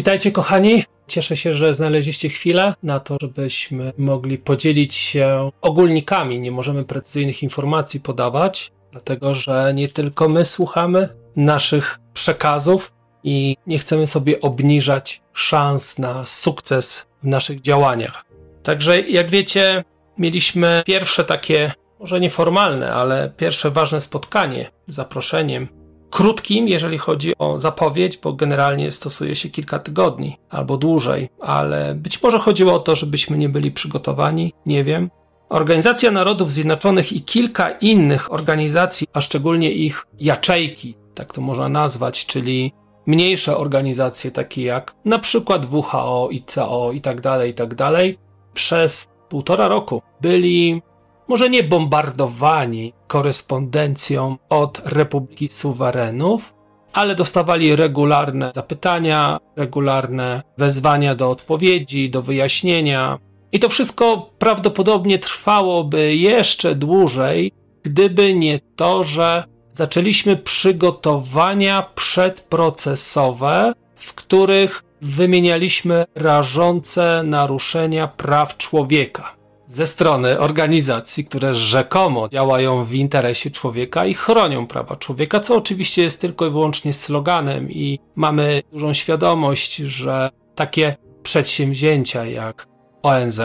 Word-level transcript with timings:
Witajcie 0.00 0.32
kochani. 0.32 0.84
Cieszę 1.06 1.36
się, 1.36 1.54
że 1.54 1.74
znaleźliście 1.74 2.28
chwilę 2.28 2.74
na 2.82 3.00
to, 3.00 3.16
żebyśmy 3.20 3.92
mogli 3.98 4.38
podzielić 4.38 4.94
się 4.94 5.50
ogólnikami. 5.60 6.40
Nie 6.40 6.50
możemy 6.50 6.84
precyzyjnych 6.84 7.42
informacji 7.42 8.00
podawać, 8.00 8.72
dlatego 8.92 9.34
że 9.34 9.72
nie 9.74 9.88
tylko 9.88 10.28
my 10.28 10.44
słuchamy 10.44 11.08
naszych 11.36 11.98
przekazów 12.14 12.92
i 13.24 13.56
nie 13.66 13.78
chcemy 13.78 14.06
sobie 14.06 14.40
obniżać 14.40 15.22
szans 15.32 15.98
na 15.98 16.26
sukces 16.26 17.06
w 17.22 17.26
naszych 17.26 17.60
działaniach. 17.60 18.24
Także, 18.62 19.00
jak 19.00 19.30
wiecie, 19.30 19.84
mieliśmy 20.18 20.82
pierwsze 20.86 21.24
takie, 21.24 21.72
może 21.98 22.20
nieformalne, 22.20 22.92
ale 22.92 23.32
pierwsze 23.36 23.70
ważne 23.70 24.00
spotkanie 24.00 24.70
z 24.88 24.94
zaproszeniem 24.94 25.79
krótkim, 26.10 26.68
jeżeli 26.68 26.98
chodzi 26.98 27.32
o 27.38 27.58
zapowiedź, 27.58 28.16
bo 28.16 28.32
generalnie 28.32 28.90
stosuje 28.90 29.36
się 29.36 29.48
kilka 29.48 29.78
tygodni 29.78 30.38
albo 30.50 30.76
dłużej, 30.76 31.28
ale 31.40 31.94
być 31.94 32.22
może 32.22 32.38
chodziło 32.38 32.74
o 32.74 32.78
to, 32.78 32.96
żebyśmy 32.96 33.38
nie 33.38 33.48
byli 33.48 33.72
przygotowani, 33.72 34.52
nie 34.66 34.84
wiem. 34.84 35.10
Organizacja 35.48 36.10
Narodów 36.10 36.52
Zjednoczonych 36.52 37.12
i 37.12 37.22
kilka 37.22 37.70
innych 37.70 38.32
organizacji, 38.32 39.06
a 39.12 39.20
szczególnie 39.20 39.72
ich 39.72 40.06
jaczejki, 40.20 40.94
tak 41.14 41.32
to 41.32 41.40
można 41.40 41.68
nazwać, 41.68 42.26
czyli 42.26 42.72
mniejsze 43.06 43.56
organizacje 43.56 44.30
takie 44.30 44.62
jak 44.62 44.94
na 45.04 45.18
przykład 45.18 45.66
WHO, 45.72 46.28
ICO 46.32 46.92
i 46.92 47.00
tak 47.00 47.20
dalej, 47.20 47.50
i 47.50 47.54
tak 47.54 47.74
dalej, 47.74 48.18
przez 48.54 49.08
półtora 49.28 49.68
roku 49.68 50.02
byli 50.20 50.82
może 51.30 51.50
nie 51.50 51.62
bombardowani 51.64 52.92
korespondencją 53.06 54.36
od 54.48 54.82
Republiki 54.84 55.48
Suwerenów, 55.48 56.54
ale 56.92 57.14
dostawali 57.14 57.76
regularne 57.76 58.52
zapytania, 58.54 59.38
regularne 59.56 60.42
wezwania 60.58 61.14
do 61.14 61.30
odpowiedzi, 61.30 62.10
do 62.10 62.22
wyjaśnienia. 62.22 63.18
I 63.52 63.60
to 63.60 63.68
wszystko 63.68 64.30
prawdopodobnie 64.38 65.18
trwałoby 65.18 66.16
jeszcze 66.16 66.74
dłużej, 66.74 67.52
gdyby 67.82 68.34
nie 68.34 68.58
to, 68.76 69.04
że 69.04 69.44
zaczęliśmy 69.72 70.36
przygotowania 70.36 71.86
przedprocesowe, 71.94 73.72
w 73.96 74.14
których 74.14 74.84
wymienialiśmy 75.00 76.04
rażące 76.14 77.22
naruszenia 77.24 78.08
praw 78.08 78.56
człowieka 78.56 79.39
ze 79.70 79.86
strony 79.86 80.38
organizacji, 80.38 81.24
które 81.24 81.54
rzekomo 81.54 82.28
działają 82.28 82.84
w 82.84 82.94
interesie 82.94 83.50
człowieka 83.50 84.06
i 84.06 84.14
chronią 84.14 84.66
prawa 84.66 84.96
człowieka, 84.96 85.40
co 85.40 85.56
oczywiście 85.56 86.02
jest 86.02 86.20
tylko 86.20 86.46
i 86.46 86.50
wyłącznie 86.50 86.92
sloganem 86.92 87.70
i 87.70 87.98
mamy 88.16 88.62
dużą 88.72 88.92
świadomość, 88.92 89.76
że 89.76 90.30
takie 90.54 90.96
przedsięwzięcia 91.22 92.24
jak 92.24 92.66
ONZ 93.02 93.40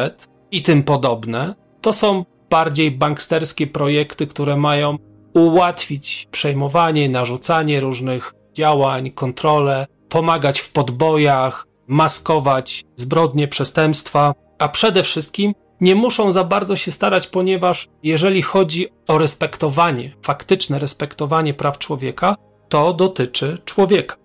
i 0.51 0.61
tym 0.63 0.83
podobne 0.83 1.55
to 1.81 1.94
są 1.94 2.25
bardziej 2.49 2.91
banksterskie 2.91 3.67
projekty, 3.67 4.28
które 4.28 4.57
mają 4.57 4.97
ułatwić 5.33 6.28
przejmowanie, 6.31 7.09
narzucanie 7.09 7.79
różnych 7.79 8.33
działań, 8.53 9.11
kontrolę, 9.11 9.88
pomagać 10.09 10.59
w 10.59 10.72
podbojach, 10.72 11.67
maskować 11.88 12.85
zbrodnie, 12.95 13.47
przestępstwa, 13.47 14.33
a 14.59 14.69
przede 14.69 15.03
wszystkim 15.03 15.53
nie 15.81 15.95
muszą 15.95 16.31
za 16.31 16.43
bardzo 16.43 16.75
się 16.75 16.91
starać, 16.91 17.27
ponieważ 17.27 17.87
jeżeli 18.03 18.41
chodzi 18.41 18.87
o 19.07 19.17
respektowanie, 19.17 20.15
faktyczne 20.21 20.79
respektowanie 20.79 21.53
praw 21.53 21.77
człowieka, 21.77 22.35
to 22.69 22.93
dotyczy 22.93 23.57
człowieka. 23.65 24.15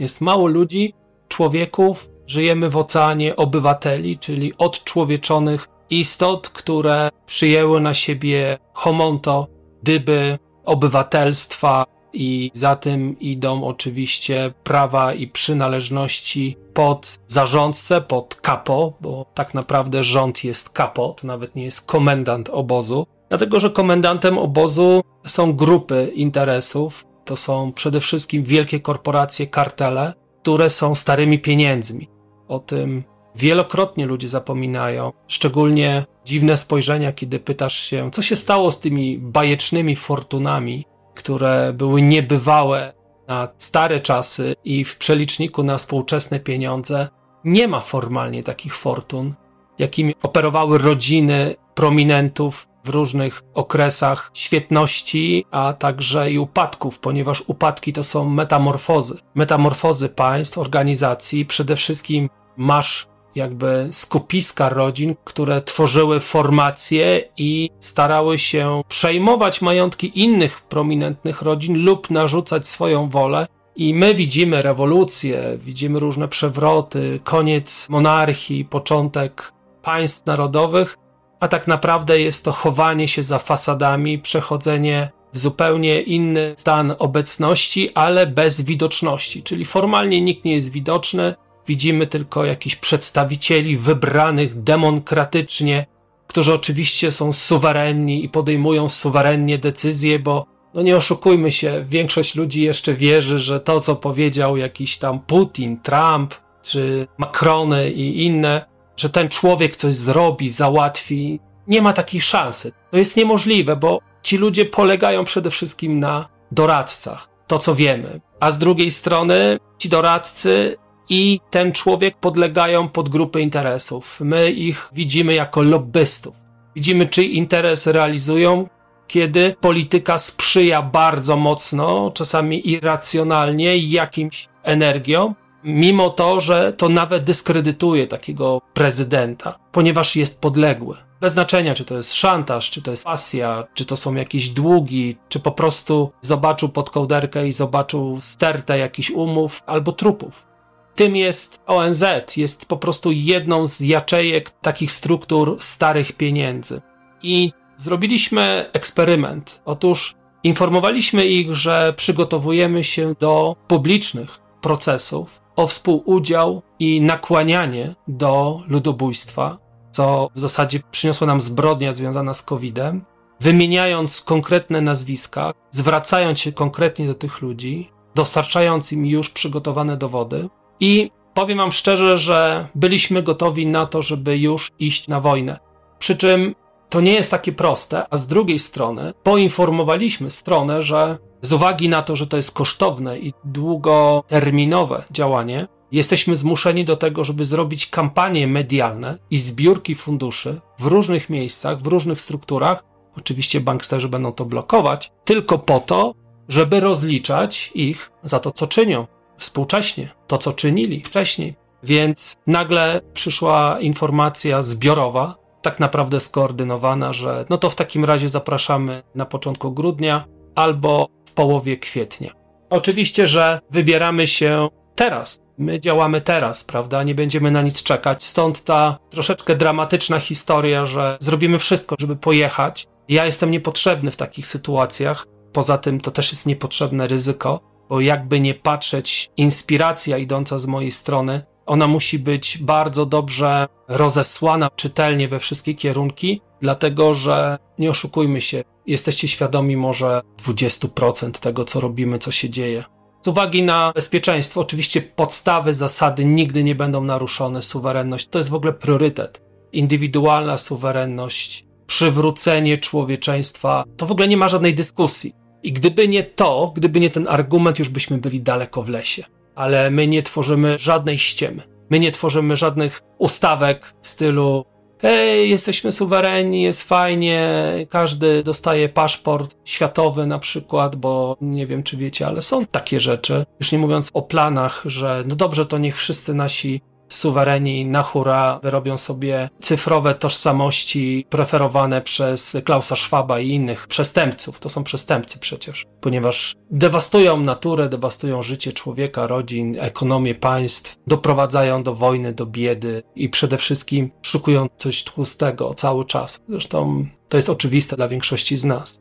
Jest 0.00 0.20
mało 0.20 0.46
ludzi, 0.46 0.94
człowieków, 1.28 2.10
żyjemy 2.26 2.70
w 2.70 2.76
oceanie 2.76 3.36
obywateli, 3.36 4.18
czyli 4.18 4.52
odczłowieczonych 4.58 5.68
istot, 5.90 6.48
które 6.48 7.10
przyjęły 7.26 7.80
na 7.80 7.94
siebie 7.94 8.58
homonto, 8.72 9.46
dyby 9.82 10.38
obywatelstwa, 10.64 11.84
i 12.14 12.50
za 12.54 12.76
tym 12.76 13.18
idą 13.20 13.64
oczywiście 13.64 14.54
prawa 14.64 15.14
i 15.14 15.28
przynależności 15.28 16.56
pod 16.74 17.18
zarządcę, 17.26 18.00
pod 18.00 18.34
kapo, 18.34 18.92
bo 19.00 19.26
tak 19.34 19.54
naprawdę 19.54 20.02
rząd 20.02 20.44
jest 20.44 20.70
kapo, 20.70 21.12
to 21.20 21.26
nawet 21.26 21.54
nie 21.54 21.64
jest 21.64 21.86
komendant 21.86 22.48
obozu, 22.48 23.06
dlatego 23.28 23.60
że 23.60 23.70
komendantem 23.70 24.38
obozu 24.38 25.02
są 25.26 25.52
grupy 25.52 26.12
interesów, 26.14 27.04
to 27.24 27.36
są 27.36 27.72
przede 27.72 28.00
wszystkim 28.00 28.42
wielkie 28.42 28.80
korporacje, 28.80 29.46
kartele, 29.46 30.12
które 30.42 30.70
są 30.70 30.94
starymi 30.94 31.38
pieniędzmi. 31.38 32.08
O 32.48 32.58
tym 32.58 33.04
wielokrotnie 33.36 34.06
ludzie 34.06 34.28
zapominają, 34.28 35.12
szczególnie 35.28 36.04
dziwne 36.24 36.56
spojrzenia, 36.56 37.12
kiedy 37.12 37.38
pytasz 37.38 37.80
się, 37.80 38.10
co 38.10 38.22
się 38.22 38.36
stało 38.36 38.70
z 38.70 38.80
tymi 38.80 39.18
bajecznymi 39.18 39.96
fortunami, 39.96 40.86
które 41.14 41.72
były 41.72 42.02
niebywałe 42.02 42.92
na 43.28 43.48
stare 43.58 44.00
czasy 44.00 44.54
i 44.64 44.84
w 44.84 44.96
przeliczniku 44.96 45.62
na 45.62 45.78
współczesne 45.78 46.40
pieniądze, 46.40 47.08
nie 47.44 47.68
ma 47.68 47.80
formalnie 47.80 48.44
takich 48.44 48.76
fortun, 48.76 49.34
jakimi 49.78 50.14
operowały 50.22 50.78
rodziny 50.78 51.54
prominentów 51.74 52.68
w 52.84 52.88
różnych 52.88 53.42
okresach 53.54 54.30
świetności, 54.34 55.44
a 55.50 55.72
także 55.72 56.30
i 56.30 56.38
upadków, 56.38 56.98
ponieważ 56.98 57.42
upadki 57.46 57.92
to 57.92 58.04
są 58.04 58.28
metamorfozy. 58.28 59.18
Metamorfozy 59.34 60.08
państw, 60.08 60.58
organizacji, 60.58 61.46
przede 61.46 61.76
wszystkim 61.76 62.28
masz 62.56 63.06
jakby 63.34 63.88
skupiska 63.90 64.68
rodzin, 64.68 65.14
które 65.24 65.62
tworzyły 65.62 66.20
formacje 66.20 67.28
i 67.36 67.70
starały 67.80 68.38
się 68.38 68.82
przejmować 68.88 69.62
majątki 69.62 70.20
innych 70.20 70.60
prominentnych 70.60 71.42
rodzin 71.42 71.84
lub 71.84 72.10
narzucać 72.10 72.68
swoją 72.68 73.08
wolę. 73.08 73.46
I 73.76 73.94
my 73.94 74.14
widzimy 74.14 74.62
rewolucje, 74.62 75.58
widzimy 75.58 75.98
różne 75.98 76.28
przewroty, 76.28 77.20
koniec 77.24 77.88
monarchii, 77.88 78.64
początek 78.64 79.52
państw 79.82 80.26
narodowych, 80.26 80.96
a 81.40 81.48
tak 81.48 81.66
naprawdę 81.66 82.20
jest 82.20 82.44
to 82.44 82.52
chowanie 82.52 83.08
się 83.08 83.22
za 83.22 83.38
fasadami, 83.38 84.18
przechodzenie 84.18 85.10
w 85.32 85.38
zupełnie 85.38 86.00
inny 86.00 86.54
stan 86.58 86.94
obecności, 86.98 87.90
ale 87.94 88.26
bez 88.26 88.60
widoczności. 88.60 89.42
Czyli 89.42 89.64
formalnie 89.64 90.20
nikt 90.20 90.44
nie 90.44 90.54
jest 90.54 90.70
widoczny, 90.70 91.34
Widzimy 91.66 92.06
tylko 92.06 92.44
jakichś 92.44 92.76
przedstawicieli 92.76 93.76
wybranych 93.76 94.62
demokratycznie, 94.62 95.86
którzy 96.26 96.54
oczywiście 96.54 97.10
są 97.10 97.32
suwerenni 97.32 98.24
i 98.24 98.28
podejmują 98.28 98.88
suwerennie 98.88 99.58
decyzje, 99.58 100.18
bo 100.18 100.46
no 100.74 100.82
nie 100.82 100.96
oszukujmy 100.96 101.52
się, 101.52 101.84
większość 101.88 102.34
ludzi 102.34 102.62
jeszcze 102.62 102.94
wierzy, 102.94 103.38
że 103.38 103.60
to, 103.60 103.80
co 103.80 103.96
powiedział 103.96 104.56
jakiś 104.56 104.96
tam 104.96 105.20
Putin, 105.20 105.80
Trump 105.80 106.34
czy 106.62 107.06
Macrony 107.18 107.90
i 107.90 108.24
inne, 108.24 108.64
że 108.96 109.10
ten 109.10 109.28
człowiek 109.28 109.76
coś 109.76 109.94
zrobi, 109.94 110.50
załatwi, 110.50 111.40
nie 111.66 111.82
ma 111.82 111.92
takiej 111.92 112.20
szansy. 112.20 112.72
To 112.90 112.98
jest 112.98 113.16
niemożliwe, 113.16 113.76
bo 113.76 114.00
ci 114.22 114.36
ludzie 114.36 114.64
polegają 114.64 115.24
przede 115.24 115.50
wszystkim 115.50 116.00
na 116.00 116.28
doradcach, 116.52 117.28
to 117.46 117.58
co 117.58 117.74
wiemy. 117.74 118.20
A 118.40 118.50
z 118.50 118.58
drugiej 118.58 118.90
strony 118.90 119.58
ci 119.78 119.88
doradcy 119.88 120.76
i 121.08 121.40
ten 121.50 121.72
człowiek 121.72 122.16
podlegają 122.16 122.88
pod 122.88 123.08
grupy 123.08 123.40
interesów. 123.40 124.20
My 124.20 124.50
ich 124.50 124.88
widzimy 124.92 125.34
jako 125.34 125.62
lobbystów. 125.62 126.36
Widzimy, 126.76 127.06
czyj 127.06 127.36
interes 127.36 127.86
realizują, 127.86 128.68
kiedy 129.06 129.56
polityka 129.60 130.18
sprzyja 130.18 130.82
bardzo 130.82 131.36
mocno, 131.36 132.10
czasami 132.14 132.70
irracjonalnie, 132.70 133.76
jakimś 133.76 134.48
energią. 134.62 135.34
mimo 135.64 136.10
to, 136.10 136.40
że 136.40 136.72
to 136.72 136.88
nawet 136.88 137.24
dyskredytuje 137.24 138.06
takiego 138.06 138.60
prezydenta, 138.74 139.58
ponieważ 139.72 140.16
jest 140.16 140.40
podległy. 140.40 140.96
Bez 141.20 141.32
znaczenia, 141.32 141.74
czy 141.74 141.84
to 141.84 141.96
jest 141.96 142.14
szantaż, 142.14 142.70
czy 142.70 142.82
to 142.82 142.90
jest 142.90 143.04
pasja, 143.04 143.64
czy 143.74 143.84
to 143.84 143.96
są 143.96 144.14
jakieś 144.14 144.48
długi, 144.48 145.16
czy 145.28 145.40
po 145.40 145.52
prostu 145.52 146.10
zobaczył 146.20 146.68
pod 146.68 146.90
kołderkę 146.90 147.48
i 147.48 147.52
zobaczył 147.52 148.18
stertę 148.20 148.78
jakichś 148.78 149.10
umów 149.10 149.62
albo 149.66 149.92
trupów. 149.92 150.53
Tym 150.94 151.16
jest 151.16 151.62
ONZ, 151.66 152.04
jest 152.36 152.66
po 152.66 152.76
prostu 152.76 153.12
jedną 153.12 153.66
z 153.66 153.80
jaczejek 153.80 154.50
takich 154.50 154.92
struktur 154.92 155.56
starych 155.60 156.12
pieniędzy. 156.12 156.80
I 157.22 157.52
zrobiliśmy 157.76 158.70
eksperyment. 158.72 159.62
Otóż 159.64 160.14
informowaliśmy 160.42 161.26
ich, 161.26 161.54
że 161.54 161.94
przygotowujemy 161.96 162.84
się 162.84 163.14
do 163.20 163.56
publicznych 163.68 164.40
procesów 164.60 165.40
o 165.56 165.66
współudział 165.66 166.62
i 166.78 167.00
nakłanianie 167.00 167.94
do 168.08 168.62
ludobójstwa, 168.66 169.58
co 169.90 170.28
w 170.34 170.40
zasadzie 170.40 170.80
przyniosła 170.90 171.26
nam 171.26 171.40
zbrodnia 171.40 171.92
związana 171.92 172.34
z 172.34 172.42
COVID-em, 172.42 173.04
wymieniając 173.40 174.20
konkretne 174.20 174.80
nazwiska, 174.80 175.52
zwracając 175.70 176.40
się 176.40 176.52
konkretnie 176.52 177.06
do 177.06 177.14
tych 177.14 177.42
ludzi, 177.42 177.90
dostarczając 178.14 178.92
im 178.92 179.06
już 179.06 179.30
przygotowane 179.30 179.96
dowody. 179.96 180.48
I 180.80 181.10
powiem 181.34 181.58
Wam 181.58 181.72
szczerze, 181.72 182.18
że 182.18 182.68
byliśmy 182.74 183.22
gotowi 183.22 183.66
na 183.66 183.86
to, 183.86 184.02
żeby 184.02 184.38
już 184.38 184.70
iść 184.78 185.08
na 185.08 185.20
wojnę. 185.20 185.58
Przy 185.98 186.16
czym 186.16 186.54
to 186.88 187.00
nie 187.00 187.12
jest 187.12 187.30
takie 187.30 187.52
proste, 187.52 188.06
a 188.10 188.16
z 188.16 188.26
drugiej 188.26 188.58
strony 188.58 189.14
poinformowaliśmy 189.22 190.30
stronę, 190.30 190.82
że 190.82 191.18
z 191.42 191.52
uwagi 191.52 191.88
na 191.88 192.02
to, 192.02 192.16
że 192.16 192.26
to 192.26 192.36
jest 192.36 192.50
kosztowne 192.50 193.18
i 193.18 193.34
długoterminowe 193.44 195.04
działanie, 195.10 195.68
jesteśmy 195.92 196.36
zmuszeni 196.36 196.84
do 196.84 196.96
tego, 196.96 197.24
żeby 197.24 197.44
zrobić 197.44 197.86
kampanie 197.86 198.46
medialne 198.46 199.18
i 199.30 199.38
zbiórki 199.38 199.94
funduszy 199.94 200.60
w 200.78 200.86
różnych 200.86 201.30
miejscach, 201.30 201.80
w 201.80 201.86
różnych 201.86 202.20
strukturach. 202.20 202.84
Oczywiście 203.16 203.60
banksterzy 203.60 204.08
będą 204.08 204.32
to 204.32 204.44
blokować, 204.44 205.12
tylko 205.24 205.58
po 205.58 205.80
to, 205.80 206.14
żeby 206.48 206.80
rozliczać 206.80 207.70
ich 207.74 208.10
za 208.24 208.40
to, 208.40 208.50
co 208.50 208.66
czynią 208.66 209.06
współcześnie, 209.44 210.08
to, 210.26 210.38
co 210.38 210.52
czynili 210.52 211.02
wcześniej. 211.02 211.54
Więc 211.82 212.36
nagle 212.46 213.00
przyszła 213.14 213.80
informacja 213.80 214.62
zbiorowa, 214.62 215.36
tak 215.62 215.80
naprawdę 215.80 216.20
skoordynowana, 216.20 217.12
że 217.12 217.44
no 217.50 217.58
to 217.58 217.70
w 217.70 217.74
takim 217.74 218.04
razie 218.04 218.28
zapraszamy 218.28 219.02
na 219.14 219.26
początku 219.26 219.72
grudnia 219.72 220.24
albo 220.54 221.08
w 221.26 221.32
połowie 221.32 221.76
kwietnia. 221.76 222.32
Oczywiście, 222.70 223.26
że 223.26 223.60
wybieramy 223.70 224.26
się 224.26 224.68
teraz. 224.94 225.40
My 225.58 225.80
działamy 225.80 226.20
teraz, 226.20 226.64
prawda? 226.64 227.02
Nie 227.02 227.14
będziemy 227.14 227.50
na 227.50 227.62
nic 227.62 227.82
czekać. 227.82 228.24
Stąd 228.24 228.64
ta 228.64 228.98
troszeczkę 229.10 229.56
dramatyczna 229.56 230.20
historia, 230.20 230.86
że 230.86 231.18
zrobimy 231.20 231.58
wszystko, 231.58 231.96
żeby 231.98 232.16
pojechać. 232.16 232.86
Ja 233.08 233.26
jestem 233.26 233.50
niepotrzebny 233.50 234.10
w 234.10 234.16
takich 234.16 234.46
sytuacjach. 234.46 235.26
Poza 235.52 235.78
tym 235.78 236.00
to 236.00 236.10
też 236.10 236.32
jest 236.32 236.46
niepotrzebne 236.46 237.06
ryzyko, 237.06 237.73
bo 237.88 238.00
jakby 238.00 238.40
nie 238.40 238.54
patrzeć, 238.54 239.30
inspiracja 239.36 240.18
idąca 240.18 240.58
z 240.58 240.66
mojej 240.66 240.90
strony 240.90 241.42
ona 241.66 241.86
musi 241.86 242.18
być 242.18 242.58
bardzo 242.58 243.06
dobrze 243.06 243.66
rozesłana 243.88 244.70
czytelnie 244.76 245.28
we 245.28 245.38
wszystkie 245.38 245.74
kierunki, 245.74 246.40
dlatego 246.60 247.14
że 247.14 247.58
nie 247.78 247.90
oszukujmy 247.90 248.40
się, 248.40 248.64
jesteście 248.86 249.28
świadomi 249.28 249.76
może 249.76 250.20
20% 250.46 251.30
tego, 251.30 251.64
co 251.64 251.80
robimy, 251.80 252.18
co 252.18 252.32
się 252.32 252.50
dzieje. 252.50 252.84
Z 253.22 253.28
uwagi 253.28 253.62
na 253.62 253.92
bezpieczeństwo, 253.92 254.60
oczywiście 254.60 255.02
podstawy, 255.02 255.74
zasady 255.74 256.24
nigdy 256.24 256.64
nie 256.64 256.74
będą 256.74 257.04
naruszone, 257.04 257.62
suwerenność 257.62 258.28
to 258.28 258.38
jest 258.38 258.50
w 258.50 258.54
ogóle 258.54 258.72
priorytet. 258.72 259.42
Indywidualna 259.72 260.58
suwerenność, 260.58 261.66
przywrócenie 261.86 262.78
człowieczeństwa, 262.78 263.84
to 263.96 264.06
w 264.06 264.12
ogóle 264.12 264.28
nie 264.28 264.36
ma 264.36 264.48
żadnej 264.48 264.74
dyskusji. 264.74 265.43
I 265.64 265.72
gdyby 265.72 266.08
nie 266.08 266.22
to, 266.22 266.72
gdyby 266.76 267.00
nie 267.00 267.10
ten 267.10 267.28
argument, 267.28 267.78
już 267.78 267.88
byśmy 267.88 268.18
byli 268.18 268.42
daleko 268.42 268.82
w 268.82 268.88
lesie 268.88 269.24
ale 269.54 269.90
my 269.90 270.06
nie 270.06 270.22
tworzymy 270.22 270.78
żadnej 270.78 271.18
ściemy. 271.18 271.62
My 271.90 271.98
nie 271.98 272.10
tworzymy 272.10 272.56
żadnych 272.56 273.02
ustawek 273.18 273.94
w 274.02 274.08
stylu 274.08 274.64
hej, 275.02 275.50
jesteśmy 275.50 275.92
suwerenni, 275.92 276.62
jest 276.62 276.82
fajnie, 276.82 277.46
każdy 277.90 278.42
dostaje 278.42 278.88
paszport 278.88 279.56
światowy 279.64 280.26
na 280.26 280.38
przykład, 280.38 280.96
bo 280.96 281.36
nie 281.40 281.66
wiem, 281.66 281.82
czy 281.82 281.96
wiecie, 281.96 282.26
ale 282.26 282.42
są 282.42 282.66
takie 282.66 283.00
rzeczy. 283.00 283.46
Już 283.60 283.72
nie 283.72 283.78
mówiąc 283.78 284.10
o 284.14 284.22
planach, 284.22 284.82
że 284.84 285.24
no 285.26 285.36
dobrze, 285.36 285.66
to 285.66 285.78
niech 285.78 285.96
wszyscy 285.96 286.34
nasi 286.34 286.80
suwereni 287.08 287.86
na 287.86 288.02
hura 288.02 288.60
wyrobią 288.62 288.98
sobie 288.98 289.48
cyfrowe 289.60 290.14
tożsamości 290.14 291.26
preferowane 291.30 292.02
przez 292.02 292.56
Klausa 292.64 292.96
Schwaba 292.96 293.40
i 293.40 293.48
innych 293.48 293.86
przestępców. 293.86 294.60
To 294.60 294.68
są 294.68 294.84
przestępcy 294.84 295.38
przecież, 295.38 295.86
ponieważ 296.00 296.54
dewastują 296.70 297.40
naturę, 297.40 297.88
dewastują 297.88 298.42
życie 298.42 298.72
człowieka, 298.72 299.26
rodzin, 299.26 299.76
ekonomię 299.80 300.34
państw, 300.34 300.96
doprowadzają 301.06 301.82
do 301.82 301.94
wojny, 301.94 302.32
do 302.32 302.46
biedy 302.46 303.02
i 303.14 303.28
przede 303.28 303.56
wszystkim 303.56 304.10
szukują 304.22 304.66
coś 304.78 305.04
tłustego 305.04 305.74
cały 305.74 306.04
czas. 306.04 306.40
Zresztą 306.48 307.06
to 307.28 307.36
jest 307.36 307.50
oczywiste 307.50 307.96
dla 307.96 308.08
większości 308.08 308.56
z 308.56 308.64
nas. 308.64 309.00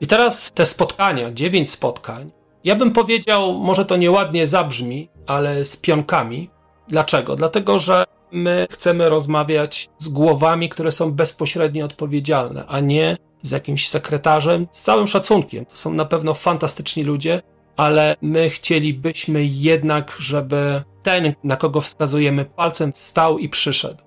I 0.00 0.06
teraz 0.06 0.52
te 0.54 0.66
spotkania, 0.66 1.32
dziewięć 1.32 1.70
spotkań, 1.70 2.30
ja 2.64 2.76
bym 2.76 2.92
powiedział, 2.92 3.54
może 3.54 3.84
to 3.84 3.96
nieładnie 3.96 4.46
zabrzmi, 4.46 5.08
ale 5.26 5.64
z 5.64 5.76
pionkami, 5.76 6.50
Dlaczego? 6.90 7.36
Dlatego, 7.36 7.78
że 7.78 8.04
my 8.32 8.66
chcemy 8.70 9.08
rozmawiać 9.08 9.88
z 9.98 10.08
głowami, 10.08 10.68
które 10.68 10.92
są 10.92 11.12
bezpośrednio 11.12 11.84
odpowiedzialne, 11.84 12.64
a 12.68 12.80
nie 12.80 13.16
z 13.42 13.50
jakimś 13.50 13.88
sekretarzem, 13.88 14.66
z 14.72 14.82
całym 14.82 15.06
szacunkiem. 15.06 15.66
To 15.66 15.76
są 15.76 15.92
na 15.92 16.04
pewno 16.04 16.34
fantastyczni 16.34 17.04
ludzie, 17.04 17.42
ale 17.76 18.16
my 18.22 18.50
chcielibyśmy 18.50 19.44
jednak, 19.44 20.16
żeby 20.18 20.82
ten, 21.02 21.34
na 21.44 21.56
kogo 21.56 21.80
wskazujemy 21.80 22.44
palcem, 22.44 22.92
stał 22.94 23.38
i 23.38 23.48
przyszedł. 23.48 24.02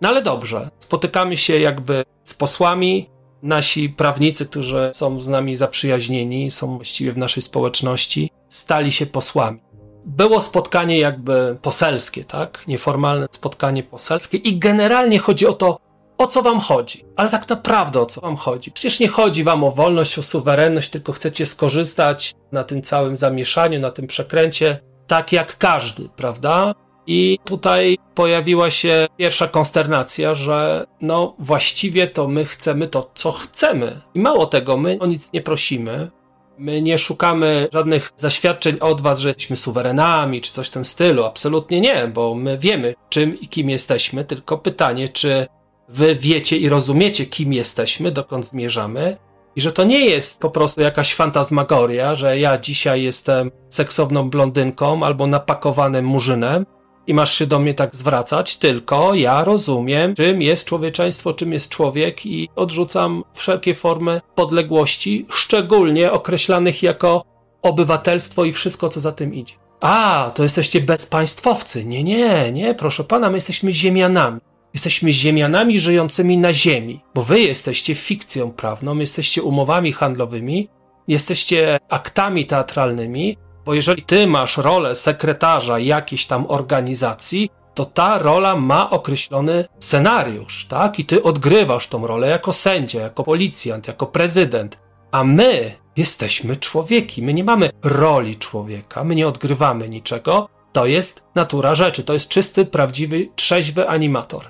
No 0.00 0.08
ale 0.08 0.22
dobrze, 0.22 0.70
spotykamy 0.78 1.36
się 1.36 1.58
jakby 1.58 2.04
z 2.24 2.34
posłami, 2.34 3.10
nasi 3.42 3.88
prawnicy, 3.88 4.46
którzy 4.46 4.90
są 4.92 5.20
z 5.20 5.28
nami 5.28 5.56
zaprzyjaźnieni, 5.56 6.50
są 6.50 6.76
właściwie 6.76 7.12
w 7.12 7.18
naszej 7.18 7.42
społeczności, 7.42 8.30
stali 8.48 8.92
się 8.92 9.06
posłami 9.06 9.60
było 10.04 10.40
spotkanie 10.40 10.98
jakby 10.98 11.58
poselskie, 11.62 12.24
tak? 12.24 12.64
Nieformalne 12.66 13.26
spotkanie 13.30 13.82
poselskie 13.82 14.38
i 14.38 14.58
generalnie 14.58 15.18
chodzi 15.18 15.46
o 15.46 15.52
to, 15.52 15.78
o 16.18 16.26
co 16.26 16.42
wam 16.42 16.60
chodzi. 16.60 17.04
Ale 17.16 17.28
tak 17.28 17.48
naprawdę 17.48 18.00
o 18.00 18.06
co 18.06 18.20
wam 18.20 18.36
chodzi? 18.36 18.70
Przecież 18.70 19.00
nie 19.00 19.08
chodzi 19.08 19.44
wam 19.44 19.64
o 19.64 19.70
wolność, 19.70 20.18
o 20.18 20.22
suwerenność, 20.22 20.90
tylko 20.90 21.12
chcecie 21.12 21.46
skorzystać 21.46 22.34
na 22.52 22.64
tym 22.64 22.82
całym 22.82 23.16
zamieszaniu, 23.16 23.80
na 23.80 23.90
tym 23.90 24.06
przekręcie, 24.06 24.78
tak 25.06 25.32
jak 25.32 25.58
każdy, 25.58 26.08
prawda? 26.16 26.74
I 27.06 27.38
tutaj 27.44 27.98
pojawiła 28.14 28.70
się 28.70 29.06
pierwsza 29.16 29.48
konsternacja, 29.48 30.34
że 30.34 30.86
no 31.00 31.34
właściwie 31.38 32.06
to 32.06 32.28
my 32.28 32.44
chcemy 32.44 32.88
to, 32.88 33.10
co 33.14 33.32
chcemy. 33.32 34.00
I 34.14 34.20
mało 34.20 34.46
tego, 34.46 34.76
my 34.76 34.98
o 35.00 35.06
nic 35.06 35.32
nie 35.32 35.42
prosimy. 35.42 36.10
My 36.58 36.82
nie 36.82 36.98
szukamy 36.98 37.68
żadnych 37.72 38.12
zaświadczeń 38.16 38.76
od 38.80 39.00
was, 39.00 39.20
że 39.20 39.28
jesteśmy 39.28 39.56
suwerenami 39.56 40.40
czy 40.40 40.52
coś 40.52 40.68
w 40.68 40.70
tym 40.70 40.84
stylu. 40.84 41.24
Absolutnie 41.24 41.80
nie, 41.80 42.10
bo 42.14 42.34
my 42.34 42.58
wiemy, 42.58 42.94
czym 43.08 43.40
i 43.40 43.48
kim 43.48 43.70
jesteśmy, 43.70 44.24
tylko 44.24 44.58
pytanie, 44.58 45.08
czy 45.08 45.46
wy 45.88 46.14
wiecie 46.14 46.56
i 46.56 46.68
rozumiecie, 46.68 47.26
kim 47.26 47.52
jesteśmy, 47.52 48.10
dokąd 48.10 48.46
zmierzamy. 48.46 49.16
I 49.56 49.60
że 49.60 49.72
to 49.72 49.84
nie 49.84 50.06
jest 50.06 50.40
po 50.40 50.50
prostu 50.50 50.80
jakaś 50.80 51.14
fantazmagoria, 51.14 52.14
że 52.14 52.38
ja 52.38 52.58
dzisiaj 52.58 53.02
jestem 53.02 53.50
seksowną 53.68 54.30
blondynką 54.30 55.02
albo 55.02 55.26
napakowanym 55.26 56.04
murzynem, 56.04 56.66
i 57.08 57.14
masz 57.14 57.38
się 57.38 57.46
do 57.46 57.58
mnie 57.58 57.74
tak 57.74 57.96
zwracać, 57.96 58.56
tylko 58.56 59.14
ja 59.14 59.44
rozumiem, 59.44 60.14
czym 60.14 60.42
jest 60.42 60.68
człowieczeństwo, 60.68 61.34
czym 61.34 61.52
jest 61.52 61.68
człowiek 61.68 62.26
i 62.26 62.48
odrzucam 62.56 63.24
wszelkie 63.34 63.74
formy 63.74 64.20
podległości, 64.34 65.26
szczególnie 65.30 66.12
określanych 66.12 66.82
jako 66.82 67.24
obywatelstwo 67.62 68.44
i 68.44 68.52
wszystko, 68.52 68.88
co 68.88 69.00
za 69.00 69.12
tym 69.12 69.34
idzie. 69.34 69.54
A, 69.80 70.30
to 70.34 70.42
jesteście 70.42 70.80
bezpaństwowcy. 70.80 71.84
Nie, 71.84 72.04
nie, 72.04 72.52
nie, 72.52 72.74
proszę 72.74 73.04
pana, 73.04 73.30
my 73.30 73.36
jesteśmy 73.36 73.72
ziemianami. 73.72 74.40
Jesteśmy 74.74 75.12
ziemianami 75.12 75.80
żyjącymi 75.80 76.38
na 76.38 76.52
ziemi, 76.52 77.00
bo 77.14 77.22
wy 77.22 77.40
jesteście 77.40 77.94
fikcją 77.94 78.52
prawną, 78.52 78.98
jesteście 78.98 79.42
umowami 79.42 79.92
handlowymi, 79.92 80.68
jesteście 81.08 81.78
aktami 81.88 82.46
teatralnymi, 82.46 83.36
bo 83.68 83.74
jeżeli 83.74 84.02
ty 84.02 84.26
masz 84.26 84.56
rolę 84.56 84.94
sekretarza 84.94 85.78
jakiejś 85.78 86.26
tam 86.26 86.44
organizacji, 86.48 87.50
to 87.74 87.84
ta 87.84 88.18
rola 88.18 88.56
ma 88.56 88.90
określony 88.90 89.64
scenariusz, 89.78 90.66
tak? 90.66 90.98
I 90.98 91.04
ty 91.04 91.22
odgrywasz 91.22 91.86
tą 91.86 92.06
rolę 92.06 92.28
jako 92.28 92.52
sędzia, 92.52 93.00
jako 93.00 93.24
policjant, 93.24 93.88
jako 93.88 94.06
prezydent. 94.06 94.78
A 95.12 95.24
my 95.24 95.74
jesteśmy 95.96 96.56
człowieki, 96.56 97.22
my 97.22 97.34
nie 97.34 97.44
mamy 97.44 97.70
roli 97.82 98.36
człowieka, 98.36 99.04
my 99.04 99.14
nie 99.14 99.28
odgrywamy 99.28 99.88
niczego. 99.88 100.48
To 100.72 100.86
jest 100.86 101.24
natura 101.34 101.74
rzeczy, 101.74 102.04
to 102.04 102.12
jest 102.12 102.28
czysty, 102.28 102.64
prawdziwy, 102.64 103.28
trzeźwy 103.36 103.88
animator. 103.88 104.44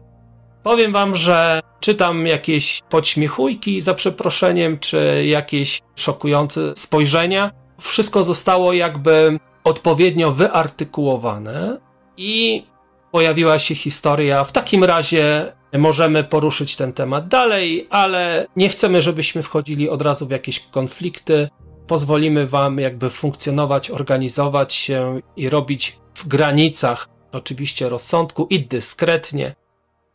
Powiem 0.62 0.92
wam, 0.92 1.14
że 1.14 1.60
czytam 1.80 2.26
jakieś 2.26 2.82
podśmiechujki 2.90 3.80
za 3.80 3.94
przeproszeniem, 3.94 4.78
czy 4.78 5.24
jakieś 5.26 5.80
szokujące 5.96 6.76
spojrzenia. 6.76 7.50
Wszystko 7.80 8.24
zostało 8.24 8.72
jakby 8.72 9.38
odpowiednio 9.64 10.32
wyartykułowane 10.32 11.78
i 12.16 12.64
pojawiła 13.12 13.58
się 13.58 13.74
historia. 13.74 14.44
W 14.44 14.52
takim 14.52 14.84
razie 14.84 15.52
możemy 15.72 16.24
poruszyć 16.24 16.76
ten 16.76 16.92
temat 16.92 17.28
dalej, 17.28 17.86
ale 17.90 18.46
nie 18.56 18.68
chcemy, 18.68 19.02
żebyśmy 19.02 19.42
wchodzili 19.42 19.88
od 19.88 20.02
razu 20.02 20.26
w 20.26 20.30
jakieś 20.30 20.60
konflikty. 20.60 21.48
Pozwolimy 21.86 22.46
Wam 22.46 22.78
jakby 22.78 23.08
funkcjonować, 23.08 23.90
organizować 23.90 24.74
się 24.74 25.20
i 25.36 25.50
robić 25.50 25.98
w 26.14 26.28
granicach 26.28 27.08
oczywiście 27.32 27.88
rozsądku 27.88 28.46
i 28.50 28.66
dyskretnie, 28.66 29.54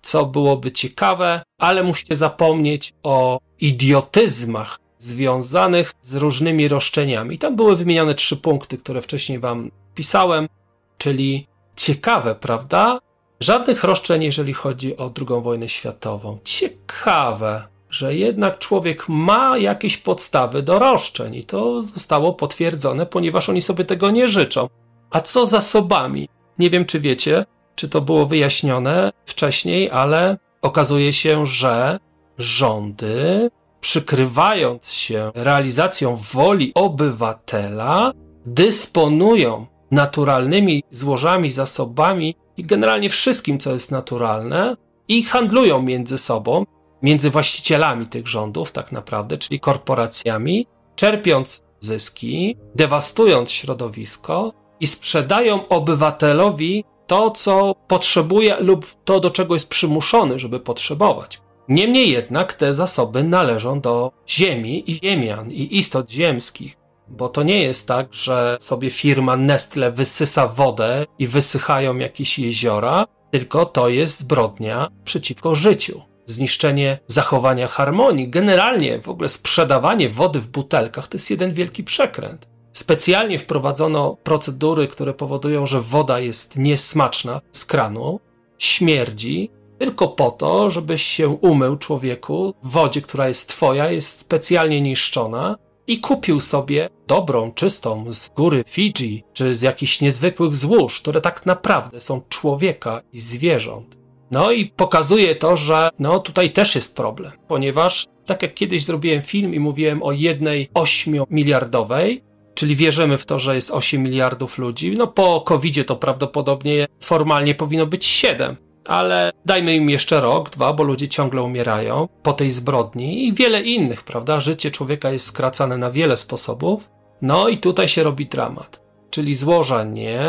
co 0.01 0.25
byłoby 0.25 0.71
ciekawe, 0.71 1.43
ale 1.57 1.83
musicie 1.83 2.15
zapomnieć 2.15 2.93
o 3.03 3.39
idiotyzmach 3.59 4.79
związanych 5.03 5.93
z 6.01 6.15
różnymi 6.15 6.67
roszczeniami. 6.67 7.37
Tam 7.37 7.55
były 7.55 7.75
wymienione 7.75 8.15
trzy 8.15 8.37
punkty, 8.37 8.77
które 8.77 9.01
wcześniej 9.01 9.39
Wam 9.39 9.71
pisałem, 9.95 10.49
czyli 10.97 11.47
ciekawe, 11.75 12.35
prawda? 12.35 12.99
Żadnych 13.39 13.83
roszczeń, 13.83 14.23
jeżeli 14.23 14.53
chodzi 14.53 14.97
o 14.97 15.11
II 15.17 15.41
wojnę 15.41 15.69
światową. 15.69 16.37
Ciekawe, 16.43 17.67
że 17.89 18.15
jednak 18.15 18.59
człowiek 18.59 19.09
ma 19.09 19.57
jakieś 19.57 19.97
podstawy 19.97 20.61
do 20.61 20.79
roszczeń 20.79 21.35
i 21.35 21.43
to 21.43 21.81
zostało 21.81 22.33
potwierdzone, 22.33 23.05
ponieważ 23.05 23.49
oni 23.49 23.61
sobie 23.61 23.85
tego 23.85 24.11
nie 24.11 24.27
życzą. 24.27 24.69
A 25.11 25.21
co 25.21 25.45
zasobami? 25.45 26.29
Nie 26.59 26.69
wiem, 26.69 26.85
czy 26.85 26.99
wiecie, 26.99 27.45
czy 27.75 27.89
to 27.89 28.01
było 28.01 28.25
wyjaśnione 28.25 29.11
wcześniej, 29.25 29.91
ale 29.91 30.37
okazuje 30.61 31.13
się, 31.13 31.45
że 31.45 31.99
rządy, 32.37 33.49
przykrywając 33.83 34.91
się 34.91 35.31
realizacją 35.35 36.15
woli 36.15 36.71
obywatela, 36.75 38.11
dysponują 38.45 39.65
naturalnymi 39.91 40.83
złożami, 40.91 41.51
zasobami 41.51 42.35
i 42.57 42.63
generalnie 42.63 43.09
wszystkim, 43.09 43.59
co 43.59 43.73
jest 43.73 43.91
naturalne, 43.91 44.75
i 45.07 45.23
handlują 45.23 45.81
między 45.81 46.17
sobą, 46.17 46.65
między 47.01 47.29
właścicielami 47.29 48.07
tych 48.07 48.27
rządów, 48.27 48.71
tak 48.71 48.91
naprawdę, 48.91 49.37
czyli 49.37 49.59
korporacjami, 49.59 50.67
czerpiąc 50.95 51.63
zyski, 51.79 52.57
dewastując 52.75 53.51
środowisko 53.51 54.53
i 54.79 54.87
sprzedają 54.87 55.67
obywatelowi 55.67 56.83
to, 57.07 57.31
co 57.31 57.75
potrzebuje 57.87 58.55
lub 58.59 58.85
to, 59.05 59.19
do 59.19 59.31
czego 59.31 59.53
jest 59.53 59.69
przymuszony, 59.69 60.39
żeby 60.39 60.59
potrzebować. 60.59 61.42
Niemniej 61.69 62.11
jednak 62.11 62.53
te 62.53 62.73
zasoby 62.73 63.23
należą 63.23 63.81
do 63.81 64.11
ziemi 64.27 64.91
i 64.91 64.95
ziemian 64.95 65.51
i 65.51 65.77
istot 65.77 66.11
ziemskich. 66.11 66.77
Bo 67.07 67.29
to 67.29 67.43
nie 67.43 67.63
jest 67.63 67.87
tak, 67.87 68.13
że 68.13 68.57
sobie 68.61 68.89
firma 68.89 69.37
Nestle 69.37 69.91
wysysa 69.91 70.47
wodę 70.47 71.05
i 71.19 71.27
wysychają 71.27 71.97
jakieś 71.97 72.39
jeziora, 72.39 73.05
tylko 73.31 73.65
to 73.65 73.89
jest 73.89 74.19
zbrodnia 74.19 74.89
przeciwko 75.05 75.55
życiu. 75.55 76.01
Zniszczenie 76.25 76.99
zachowania 77.07 77.67
harmonii, 77.67 78.29
generalnie 78.29 79.01
w 79.01 79.09
ogóle 79.09 79.29
sprzedawanie 79.29 80.09
wody 80.09 80.39
w 80.39 80.47
butelkach 80.47 81.07
to 81.07 81.15
jest 81.15 81.29
jeden 81.29 81.51
wielki 81.51 81.83
przekręt. 81.83 82.47
Specjalnie 82.73 83.39
wprowadzono 83.39 84.17
procedury, 84.23 84.87
które 84.87 85.13
powodują, 85.13 85.65
że 85.65 85.81
woda 85.81 86.19
jest 86.19 86.57
niesmaczna 86.57 87.41
z 87.51 87.65
kranu, 87.65 88.19
śmierdzi, 88.57 89.51
tylko 89.85 90.07
po 90.07 90.31
to, 90.31 90.69
żebyś 90.69 91.03
się 91.03 91.27
umył 91.29 91.77
człowieku 91.77 92.53
w 92.63 92.69
wodzie, 92.69 93.01
która 93.01 93.27
jest 93.27 93.49
twoja, 93.49 93.91
jest 93.91 94.19
specjalnie 94.19 94.81
niszczona, 94.81 95.55
i 95.87 95.99
kupił 95.99 96.41
sobie 96.41 96.89
dobrą, 97.07 97.51
czystą 97.51 98.13
z 98.13 98.29
góry 98.29 98.63
Fidżi 98.67 99.23
czy 99.33 99.55
z 99.55 99.61
jakichś 99.61 100.01
niezwykłych 100.01 100.55
złóż, 100.55 101.01
które 101.01 101.21
tak 101.21 101.45
naprawdę 101.45 101.99
są 101.99 102.21
człowieka 102.29 103.01
i 103.13 103.19
zwierząt. 103.19 103.97
No 104.31 104.51
i 104.51 104.65
pokazuje 104.65 105.35
to, 105.35 105.55
że 105.55 105.89
no 105.99 106.19
tutaj 106.19 106.51
też 106.51 106.75
jest 106.75 106.95
problem, 106.95 107.31
ponieważ 107.47 108.05
tak 108.25 108.41
jak 108.41 108.53
kiedyś 108.53 108.83
zrobiłem 108.83 109.21
film 109.21 109.53
i 109.53 109.59
mówiłem 109.59 110.03
o 110.03 110.11
jednej 110.11 110.69
ośmiomiliardowej, 110.73 112.23
czyli 112.53 112.75
wierzymy 112.75 113.17
w 113.17 113.25
to, 113.25 113.39
że 113.39 113.55
jest 113.55 113.71
8 113.71 114.03
miliardów 114.03 114.57
ludzi, 114.57 114.91
no 114.97 115.07
po 115.07 115.41
covid 115.41 115.87
to 115.87 115.95
prawdopodobnie 115.95 116.87
formalnie 116.99 117.55
powinno 117.55 117.85
być 117.85 118.05
7, 118.05 118.57
ale 118.85 119.31
dajmy 119.45 119.75
im 119.75 119.89
jeszcze 119.89 120.21
rok, 120.21 120.49
dwa, 120.49 120.73
bo 120.73 120.83
ludzie 120.83 121.07
ciągle 121.07 121.41
umierają 121.41 122.07
po 122.23 122.33
tej 122.33 122.51
zbrodni 122.51 123.27
i 123.27 123.33
wiele 123.33 123.61
innych, 123.61 124.03
prawda? 124.03 124.39
Życie 124.39 124.71
człowieka 124.71 125.11
jest 125.11 125.25
skracane 125.25 125.77
na 125.77 125.91
wiele 125.91 126.17
sposobów. 126.17 126.89
No 127.21 127.47
i 127.47 127.57
tutaj 127.57 127.87
się 127.87 128.03
robi 128.03 128.25
dramat. 128.25 128.83
Czyli 129.09 129.35
złoża 129.35 129.83
nie, 129.83 130.21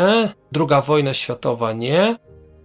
druga 0.51 0.81
wojna 0.81 1.13
światowa 1.13 1.73
nie 1.73 2.15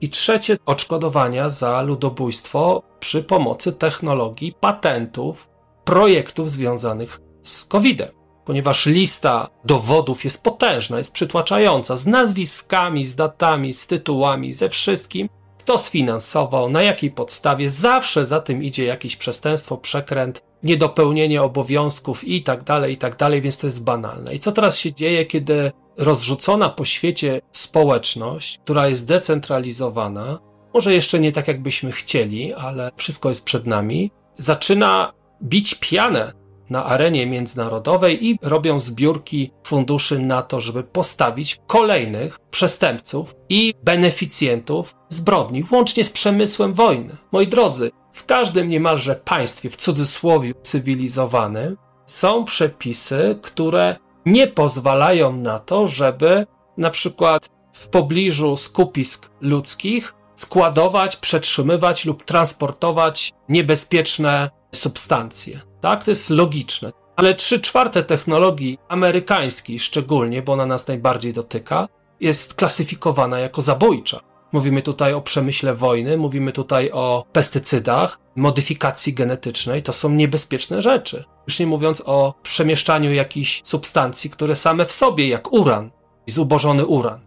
i 0.01 0.09
trzecie 0.09 0.57
odszkodowania 0.67 1.51
za 1.51 1.83
ludobójstwo 1.83 2.83
przy 3.01 3.23
pomocy 3.23 3.73
technologii, 3.73 4.55
patentów, 4.61 5.49
projektów 5.85 6.51
związanych 6.51 7.21
z 7.43 7.65
COVID-em. 7.65 8.21
Ponieważ 8.45 8.87
lista 8.87 9.49
dowodów 9.65 10.25
jest 10.25 10.43
potężna, 10.43 10.99
jest 10.99 11.13
przytłaczająca, 11.13 11.97
z 11.97 12.07
nazwiskami, 12.07 13.05
z 13.05 13.17
datami, 13.17 13.75
z 13.75 13.87
tytułami, 13.87 14.53
ze 14.53 14.69
wszystkim, 14.69 15.29
kto 15.71 15.79
sfinansował, 15.79 16.71
na 16.71 16.83
jakiej 16.83 17.11
podstawie, 17.11 17.69
zawsze 17.69 18.25
za 18.25 18.41
tym 18.41 18.65
idzie 18.65 18.85
jakieś 18.85 19.17
przestępstwo, 19.17 19.77
przekręt, 19.77 20.43
niedopełnienie 20.63 21.43
obowiązków 21.43 22.25
i 22.25 22.43
tak 22.43 22.65
dalej, 22.65 22.93
i 22.95 22.97
tak 22.97 23.17
dalej, 23.17 23.41
więc 23.41 23.59
to 23.59 23.67
jest 23.67 23.85
banalne. 23.85 24.35
I 24.35 24.39
co 24.39 24.53
teraz 24.53 24.79
się 24.79 24.93
dzieje, 24.93 25.27
kiedy 25.27 25.73
rozrzucona 25.97 26.69
po 26.69 26.85
świecie 26.85 27.41
społeczność, 27.53 28.59
która 28.65 28.89
jest 28.89 29.07
decentralizowana, 29.07 30.39
może 30.75 30.95
jeszcze 30.95 31.21
nie 31.21 31.33
tak, 31.33 31.49
jakbyśmy 31.49 31.93
chcieli, 31.93 32.55
ale 32.55 32.91
wszystko 32.97 33.29
jest 33.29 33.45
przed 33.45 33.67
nami, 33.67 34.11
zaczyna 34.39 35.13
bić 35.43 35.75
pianę 35.75 36.33
na 36.71 36.85
arenie 36.85 37.27
międzynarodowej 37.27 38.27
i 38.27 38.39
robią 38.43 38.81
zbiórki 38.81 39.51
funduszy 39.65 40.19
na 40.19 40.43
to, 40.43 40.61
żeby 40.61 40.83
postawić 40.83 41.59
kolejnych 41.67 42.39
przestępców 42.51 43.35
i 43.49 43.75
beneficjentów 43.85 44.95
zbrodni, 45.09 45.65
łącznie 45.71 46.05
z 46.05 46.11
przemysłem 46.11 46.75
wojny. 46.75 47.17
Moi 47.33 47.49
drodzy, 47.49 47.91
w 48.13 48.25
każdym 48.25 48.69
niemalże 48.69 49.15
państwie, 49.15 49.71
w 49.71 49.77
cudzysłowie 49.77 50.55
cywilizowanym, 50.63 51.77
są 52.07 52.45
przepisy, 52.45 53.39
które 53.43 53.97
nie 54.27 54.47
pozwalają 54.47 55.33
na 55.33 55.59
to, 55.59 55.87
żeby 55.87 56.47
na 56.77 56.91
przykład 56.91 57.49
w 57.73 57.89
pobliżu 57.89 58.57
skupisk 58.57 59.31
ludzkich 59.41 60.15
składować, 60.35 61.17
przetrzymywać 61.17 62.05
lub 62.05 62.25
transportować 62.25 63.33
niebezpieczne 63.49 64.51
substancje. 64.73 65.61
Tak, 65.81 66.05
to 66.05 66.11
jest 66.11 66.31
logiczne. 66.31 66.93
Ale 67.17 67.35
trzy 67.35 67.61
czwarte 67.61 68.03
technologii 68.03 68.79
amerykańskiej 68.89 69.79
szczególnie, 69.79 70.43
bo 70.43 70.53
ona 70.53 70.67
nas 70.67 70.89
najbardziej 70.89 71.33
dotyka, 71.33 71.89
jest 72.21 72.55
klasyfikowana 72.55 73.39
jako 73.39 73.63
zabójcza. 73.63 74.21
Mówimy 74.53 74.83
tutaj 74.83 75.13
o 75.13 75.21
przemyśle 75.21 75.75
wojny, 75.75 76.17
mówimy 76.17 76.53
tutaj 76.53 76.91
o 76.93 77.25
pestycydach, 77.33 78.19
modyfikacji 78.37 79.15
genetycznej. 79.15 79.83
To 79.83 79.93
są 79.93 80.11
niebezpieczne 80.11 80.83
rzeczy. 80.83 81.25
Już 81.47 81.59
nie 81.59 81.67
mówiąc 81.67 82.03
o 82.07 82.35
przemieszczaniu 82.43 83.13
jakichś 83.13 83.63
substancji, 83.65 84.31
które 84.31 84.57
same 84.57 84.85
w 84.85 84.93
sobie, 84.93 85.29
jak 85.29 85.53
uran, 85.53 85.91
zubożony 86.27 86.87
uran, 86.87 87.21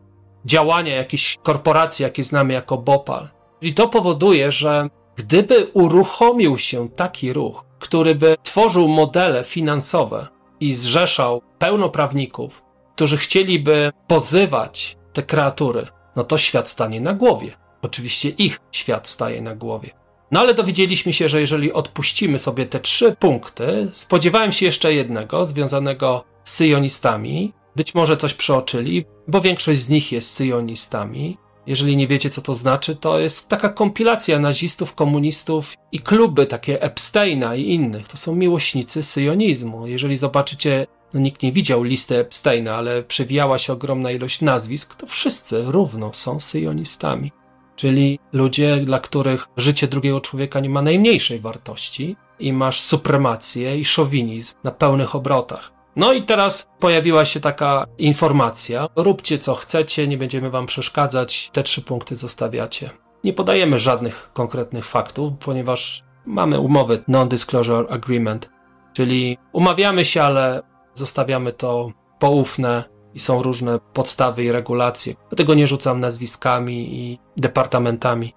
działania 0.45 0.95
jakichś 0.95 1.37
korporacji, 1.43 2.03
jakie 2.03 2.23
znamy 2.23 2.53
jako 2.53 2.77
Bopal. 2.77 3.29
I 3.61 3.73
to 3.73 3.87
powoduje, 3.87 4.51
że 4.51 4.89
gdyby 5.15 5.71
uruchomił 5.73 6.57
się 6.57 6.89
taki 6.89 7.33
ruch, 7.33 7.65
który 7.79 8.15
by 8.15 8.35
tworzył 8.43 8.87
modele 8.87 9.43
finansowe 9.43 10.27
i 10.59 10.73
zrzeszał 10.73 11.41
pełnoprawników, 11.59 12.63
którzy 12.95 13.17
chcieliby 13.17 13.91
pozywać 14.07 14.97
te 15.13 15.23
kreatury, 15.23 15.87
no 16.15 16.23
to 16.23 16.37
świat 16.37 16.69
stanie 16.69 17.01
na 17.01 17.13
głowie. 17.13 17.51
Oczywiście 17.81 18.29
ich 18.29 18.59
świat 18.71 19.07
staje 19.09 19.41
na 19.41 19.55
głowie. 19.55 19.89
No 20.31 20.39
ale 20.39 20.53
dowiedzieliśmy 20.53 21.13
się, 21.13 21.29
że 21.29 21.39
jeżeli 21.41 21.73
odpuścimy 21.73 22.39
sobie 22.39 22.65
te 22.65 22.79
trzy 22.79 23.15
punkty, 23.19 23.91
spodziewałem 23.93 24.51
się 24.51 24.65
jeszcze 24.65 24.93
jednego 24.93 25.45
związanego 25.45 26.23
z 26.43 26.53
syjonistami. 26.53 27.53
Być 27.75 27.95
może 27.95 28.17
coś 28.17 28.33
przeoczyli, 28.33 29.05
bo 29.27 29.41
większość 29.41 29.79
z 29.79 29.89
nich 29.89 30.11
jest 30.11 30.33
syjonistami. 30.33 31.37
Jeżeli 31.67 31.97
nie 31.97 32.07
wiecie, 32.07 32.29
co 32.29 32.41
to 32.41 32.53
znaczy, 32.53 32.95
to 32.95 33.19
jest 33.19 33.49
taka 33.49 33.69
kompilacja 33.69 34.39
nazistów, 34.39 34.93
komunistów 34.93 35.75
i 35.91 35.99
kluby 35.99 36.45
takie 36.45 36.81
Epsteina 36.81 37.55
i 37.55 37.69
innych. 37.69 38.07
To 38.07 38.17
są 38.17 38.35
miłośnicy 38.35 39.03
syjonizmu. 39.03 39.87
Jeżeli 39.87 40.17
zobaczycie 40.17 40.87
no 41.13 41.19
nikt 41.19 41.43
nie 41.43 41.51
widział 41.51 41.83
listy 41.83 42.17
Epsteina, 42.17 42.75
ale 42.75 43.03
przewijała 43.03 43.57
się 43.57 43.73
ogromna 43.73 44.11
ilość 44.11 44.41
nazwisk, 44.41 44.95
to 44.95 45.07
wszyscy 45.07 45.63
równo 45.65 46.13
są 46.13 46.39
syjonistami. 46.39 47.31
Czyli 47.75 48.19
ludzie, 48.33 48.77
dla 48.77 48.99
których 48.99 49.47
życie 49.57 49.87
drugiego 49.87 50.21
człowieka 50.21 50.59
nie 50.59 50.69
ma 50.69 50.81
najmniejszej 50.81 51.39
wartości 51.39 52.15
i 52.39 52.53
masz 52.53 52.79
supremację 52.79 53.79
i 53.79 53.85
szowinizm 53.85 54.55
na 54.63 54.71
pełnych 54.71 55.15
obrotach. 55.15 55.72
No 55.95 56.13
i 56.13 56.23
teraz 56.23 56.69
pojawiła 56.79 57.25
się 57.25 57.39
taka 57.39 57.85
informacja: 57.97 58.87
róbcie 58.95 59.39
co 59.39 59.55
chcecie, 59.55 60.07
nie 60.07 60.17
będziemy 60.17 60.49
wam 60.49 60.65
przeszkadzać, 60.65 61.49
te 61.53 61.63
trzy 61.63 61.81
punkty 61.81 62.15
zostawiacie. 62.15 62.89
Nie 63.23 63.33
podajemy 63.33 63.79
żadnych 63.79 64.29
konkretnych 64.33 64.85
faktów, 64.85 65.33
ponieważ 65.39 66.03
mamy 66.25 66.59
umowę 66.59 66.97
Non-Disclosure 67.07 67.89
Agreement, 67.89 68.49
czyli 68.93 69.37
umawiamy 69.51 70.05
się, 70.05 70.23
ale 70.23 70.61
zostawiamy 70.93 71.53
to 71.53 71.91
poufne 72.19 72.83
i 73.13 73.19
są 73.19 73.43
różne 73.43 73.79
podstawy 73.93 74.43
i 74.43 74.51
regulacje. 74.51 75.15
Dlatego 75.29 75.53
nie 75.53 75.67
rzucam 75.67 75.99
nazwiskami 75.99 76.99
i 76.99 77.19
departamentami. 77.37 78.33